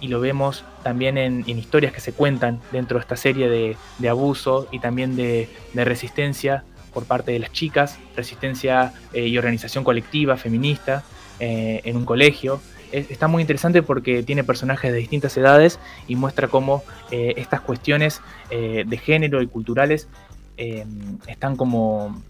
Y 0.00 0.08
lo 0.08 0.20
vemos 0.20 0.64
también 0.82 1.18
en, 1.18 1.48
historias 1.48 1.92
que 1.92 2.00
se 2.00 2.12
cuentan 2.12 2.60
dentro 2.72 2.98
de 2.98 3.02
esta 3.02 3.16
serie 3.16 3.48
de, 3.48 4.08
abuso 4.08 4.68
y 4.70 4.78
también 4.78 5.16
de, 5.16 5.48
de 5.74 5.84
resistencia 5.84 6.64
por 6.94 7.04
parte 7.04 7.32
de 7.32 7.40
las 7.40 7.52
chicas, 7.52 7.98
resistencia 8.16 8.94
y 9.12 9.36
organización 9.36 9.84
colectiva 9.84 10.36
feminista 10.36 11.04
en 11.40 11.96
un 11.96 12.04
colegio. 12.04 12.60
Está 12.92 13.28
muy 13.28 13.42
interesante 13.42 13.82
porque 13.82 14.22
tiene 14.22 14.44
personajes 14.44 14.92
de 14.92 14.98
distintas 14.98 15.36
edades 15.36 15.78
y 16.06 16.16
muestra 16.16 16.48
cómo 16.48 16.82
eh, 17.10 17.34
estas 17.36 17.60
cuestiones 17.60 18.20
de 18.50 18.96
género 18.96 19.42
y 19.42 19.46
culturales 19.46 20.08
están 20.56 21.56
como 21.56 22.22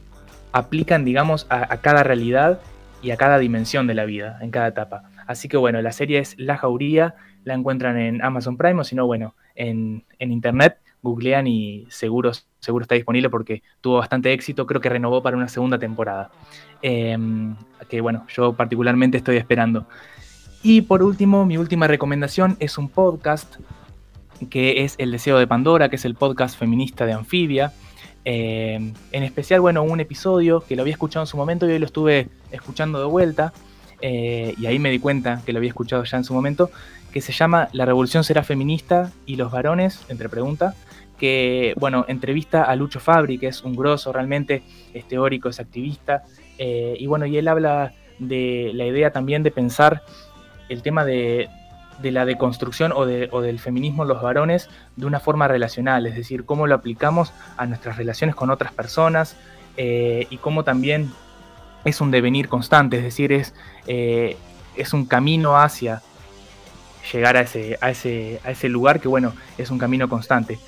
aplican, 0.53 1.05
digamos, 1.05 1.47
a, 1.49 1.77
cada 1.79 2.03
realidad 2.03 2.61
y 3.03 3.11
a 3.13 3.17
cada 3.17 3.39
dimensión 3.39 3.87
de 3.87 3.95
la 3.95 4.05
vida, 4.05 4.39
en 4.41 4.51
cada 4.51 4.69
etapa. 4.69 5.11
Así 5.27 5.49
que 5.49 5.57
bueno, 5.57 5.81
la 5.81 5.93
serie 5.93 6.19
es 6.19 6.35
La 6.39 6.57
Jauría, 6.57 7.15
la 7.45 7.55
encuentran 7.55 7.97
en 7.99 8.23
Amazon 8.23 8.57
Prime 8.57 8.81
o 8.81 8.85
si 8.85 8.95
no, 8.95 9.07
bueno, 9.07 9.35
en, 9.55 10.05
en 10.19 10.33
internet 10.33 10.79
googlean 11.03 11.47
y 11.47 11.87
seguro, 11.91 12.33
seguro 12.59 12.83
está 12.83 12.95
disponible 12.95 13.31
porque 13.31 13.63
tuvo 13.81 13.99
bastante 13.99 14.33
éxito, 14.33 14.67
creo 14.67 14.81
que 14.81 14.89
renovó 14.89 15.23
para 15.23 15.37
una 15.37 15.49
segunda 15.49 15.79
temporada. 15.79 16.31
Em, 16.83 17.57
que 17.89 18.01
bueno, 18.01 18.27
yo 18.29 18.53
particularmente 18.55 19.19
estoy 19.19 19.37
esperando. 19.37 19.87
Y 20.63 20.83
por 20.83 21.03
último, 21.03 21.47
mi 21.47 21.57
última 21.57 21.87
recomendación 21.87 22.57
es 22.59 22.79
un 22.79 22.89
podcast 22.89 23.57
que 24.51 24.85
es 24.85 24.95
El 24.99 25.11
Deseo 25.11 25.39
de 25.39 25.47
Pandora, 25.47 25.89
que 25.89 25.97
es 25.97 26.05
el 26.05 26.15
podcast 26.15 26.59
feminista 26.59 27.07
de 27.07 27.13
Anfibia. 27.13 27.73
Em, 28.25 28.93
en 29.13 29.23
especial, 29.23 29.61
bueno, 29.61 29.83
un 29.83 30.01
episodio 30.01 30.61
que 30.61 30.77
lo 30.77 30.83
había 30.83 30.93
escuchado 30.93 31.25
en 31.25 31.27
su 31.27 31.37
momento 31.37 31.69
y 31.69 31.73
hoy 31.73 31.79
lo 31.79 31.87
estuve 31.87 32.29
escuchando 32.51 32.99
de 33.01 33.07
vuelta. 33.07 33.53
Eh, 34.01 34.55
y 34.59 34.67
ahí 34.67 34.79
me 34.79 34.91
di 34.91 34.99
cuenta 34.99 35.43
que 35.45 35.53
lo 35.53 35.59
había 35.59 35.71
escuchado 35.71 36.05
ya 36.05 36.19
en 36.19 36.25
su 36.25 36.35
momento, 36.35 36.71
que 37.13 37.21
se 37.21 37.33
llama 37.33 37.69
La 37.73 37.85
Revolución 37.85 38.23
será 38.23 38.43
feminista 38.43 39.13
y 39.27 39.37
los 39.37 39.51
varones, 39.51 40.05
entre 40.09 40.29
preguntas, 40.29 40.75
que, 41.19 41.75
bueno, 41.79 42.05
entrevista 42.07 42.65
a 42.65 42.77
Lucho 42.77 43.01
Fabri, 43.01 43.39
que 43.39 43.49
es 43.49 43.63
un 43.63 43.75
grosso 43.75 44.13
realmente, 44.13 44.63
es 44.95 45.07
teórico, 45.09 45.49
es 45.49 45.59
activista, 45.59 46.23
eh, 46.59 46.97
y 46.99 47.07
bueno, 47.07 47.27
y 47.27 47.37
él 47.39 47.49
habla 47.49 47.93
de 48.21 48.73
la 48.75 48.87
idea 48.87 49.11
también 49.11 49.43
de 49.43 49.51
pensar 49.51 50.03
el 50.69 50.83
tema 50.83 51.05
de, 51.05 51.49
la 52.03 52.25
deconstrucción 52.25 52.93
o, 52.93 53.07
del 53.07 53.59
feminismo 53.59 54.03
en 54.03 54.09
los 54.09 54.23
varones 54.23 54.69
de 54.97 55.07
una 55.07 55.21
forma 55.21 55.49
relacional, 55.49 56.07
es 56.07 56.15
decir, 56.15 56.45
cómo 56.45 56.67
lo 56.67 56.75
aplicamos 56.75 57.33
a 57.57 57.67
nuestras 57.67 57.97
relaciones 57.97 58.37
con 58.37 58.51
otras 58.51 58.73
personas 58.73 59.37
eh, 59.77 60.27
y 60.31 60.37
cómo 60.39 60.65
también 60.65 61.11
es 61.85 62.01
un 62.01 62.11
devenir 62.11 62.49
constante, 62.49 62.99
es 62.99 63.03
decir, 63.03 63.33
es, 63.33 63.55
eh, 63.87 64.37
es 64.77 64.93
un 64.93 65.07
camino 65.07 65.59
hacia 65.59 66.03
llegar 67.13 67.37
a 67.37 67.41
ese, 67.41 67.79
a, 67.81 67.91
ese, 67.91 68.41
a 68.45 68.51
ese 68.51 68.69
lugar 68.69 69.01
que, 69.01 69.09
bueno, 69.09 69.33
es 69.57 69.71
un 69.71 69.79
camino 69.79 70.09
constante 70.09 70.59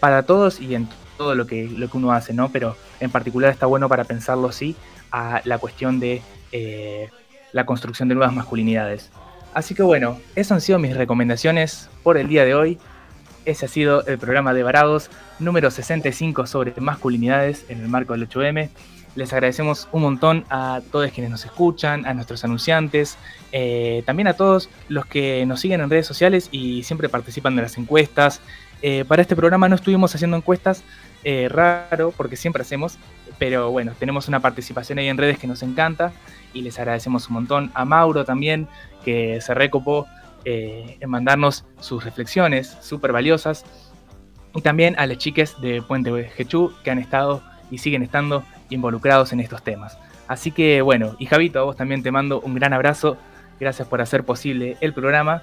para 0.00 0.22
todos 0.24 0.60
y 0.60 0.74
en 0.74 0.88
todo 1.16 1.34
lo 1.34 1.46
que, 1.46 1.68
lo 1.68 1.90
que 1.90 1.96
uno 1.96 2.12
hace, 2.12 2.32
¿no? 2.32 2.48
Pero 2.48 2.76
en 2.98 3.10
particular 3.10 3.50
está 3.50 3.66
bueno 3.66 3.88
para 3.88 4.04
pensarlo 4.04 4.48
así 4.48 4.74
a 5.12 5.42
la 5.44 5.58
cuestión 5.58 6.00
de 6.00 6.22
eh, 6.52 7.10
la 7.52 7.66
construcción 7.66 8.08
de 8.08 8.14
nuevas 8.14 8.34
masculinidades. 8.34 9.10
Así 9.52 9.74
que 9.74 9.82
bueno, 9.82 10.18
esas 10.36 10.52
han 10.52 10.60
sido 10.60 10.78
mis 10.78 10.96
recomendaciones 10.96 11.88
por 12.02 12.16
el 12.16 12.28
día 12.28 12.44
de 12.44 12.54
hoy. 12.54 12.78
Ese 13.44 13.66
ha 13.66 13.68
sido 13.68 14.06
el 14.06 14.18
programa 14.18 14.54
de 14.54 14.62
Varados 14.62 15.10
número 15.38 15.70
65 15.70 16.46
sobre 16.46 16.74
masculinidades 16.78 17.64
en 17.68 17.80
el 17.80 17.88
marco 17.88 18.12
del 18.12 18.28
8M. 18.28 18.68
Les 19.16 19.32
agradecemos 19.32 19.88
un 19.90 20.02
montón 20.02 20.44
a 20.50 20.82
todos 20.92 21.10
quienes 21.10 21.32
nos 21.32 21.44
escuchan, 21.44 22.06
a 22.06 22.14
nuestros 22.14 22.44
anunciantes, 22.44 23.18
eh, 23.50 24.04
también 24.06 24.28
a 24.28 24.34
todos 24.34 24.70
los 24.88 25.04
que 25.04 25.44
nos 25.46 25.60
siguen 25.60 25.80
en 25.80 25.90
redes 25.90 26.06
sociales 26.06 26.48
y 26.52 26.84
siempre 26.84 27.08
participan 27.08 27.56
de 27.56 27.62
las 27.62 27.76
encuestas, 27.76 28.40
eh, 28.82 29.04
para 29.06 29.22
este 29.22 29.36
programa 29.36 29.68
no 29.68 29.74
estuvimos 29.74 30.14
haciendo 30.14 30.36
encuestas, 30.36 30.82
eh, 31.22 31.48
raro, 31.50 32.12
porque 32.16 32.36
siempre 32.36 32.62
hacemos, 32.62 32.98
pero 33.38 33.70
bueno, 33.70 33.92
tenemos 33.98 34.28
una 34.28 34.40
participación 34.40 34.98
ahí 34.98 35.08
en 35.08 35.18
redes 35.18 35.38
que 35.38 35.46
nos 35.46 35.62
encanta 35.62 36.12
y 36.54 36.62
les 36.62 36.78
agradecemos 36.78 37.28
un 37.28 37.34
montón. 37.34 37.70
A 37.74 37.84
Mauro 37.84 38.24
también, 38.24 38.68
que 39.04 39.40
se 39.40 39.54
recopó 39.54 40.06
eh, 40.44 40.96
en 41.00 41.10
mandarnos 41.10 41.64
sus 41.80 42.04
reflexiones 42.04 42.76
súper 42.80 43.12
valiosas. 43.12 43.64
Y 44.54 44.62
también 44.62 44.98
a 44.98 45.06
las 45.06 45.18
chiques 45.18 45.60
de 45.60 45.82
Puente 45.82 46.24
Jechú, 46.36 46.72
que 46.82 46.90
han 46.90 46.98
estado 46.98 47.42
y 47.70 47.78
siguen 47.78 48.02
estando 48.02 48.44
involucrados 48.68 49.32
en 49.32 49.40
estos 49.40 49.62
temas. 49.62 49.98
Así 50.26 50.50
que 50.52 50.82
bueno, 50.82 51.16
y 51.18 51.26
Javito, 51.26 51.60
a 51.60 51.62
vos 51.62 51.76
también 51.76 52.02
te 52.02 52.10
mando 52.10 52.40
un 52.40 52.54
gran 52.54 52.72
abrazo. 52.72 53.16
Gracias 53.58 53.86
por 53.86 54.00
hacer 54.00 54.24
posible 54.24 54.76
el 54.80 54.94
programa 54.94 55.42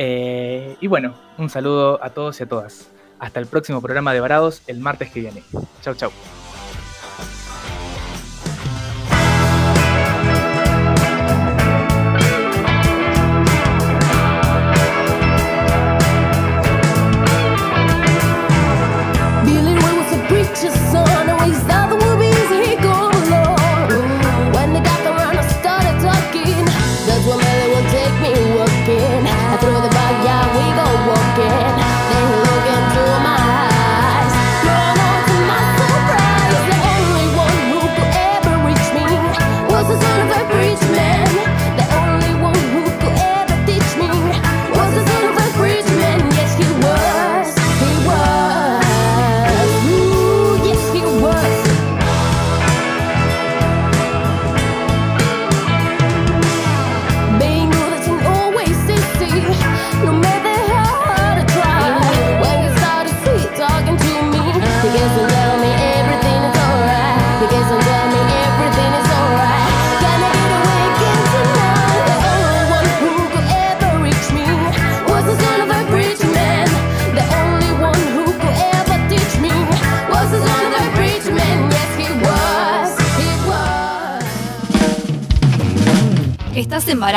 eh, 0.00 0.76
y 0.80 0.86
bueno, 0.86 1.12
un 1.38 1.50
saludo 1.50 1.98
a 2.04 2.10
todos 2.10 2.38
y 2.38 2.44
a 2.44 2.48
todas. 2.48 2.88
Hasta 3.18 3.40
el 3.40 3.46
próximo 3.46 3.82
programa 3.82 4.14
de 4.14 4.20
Varados 4.20 4.62
el 4.68 4.78
martes 4.78 5.10
que 5.10 5.20
viene. 5.20 5.42
Chau, 5.82 5.94
chau. 5.96 6.12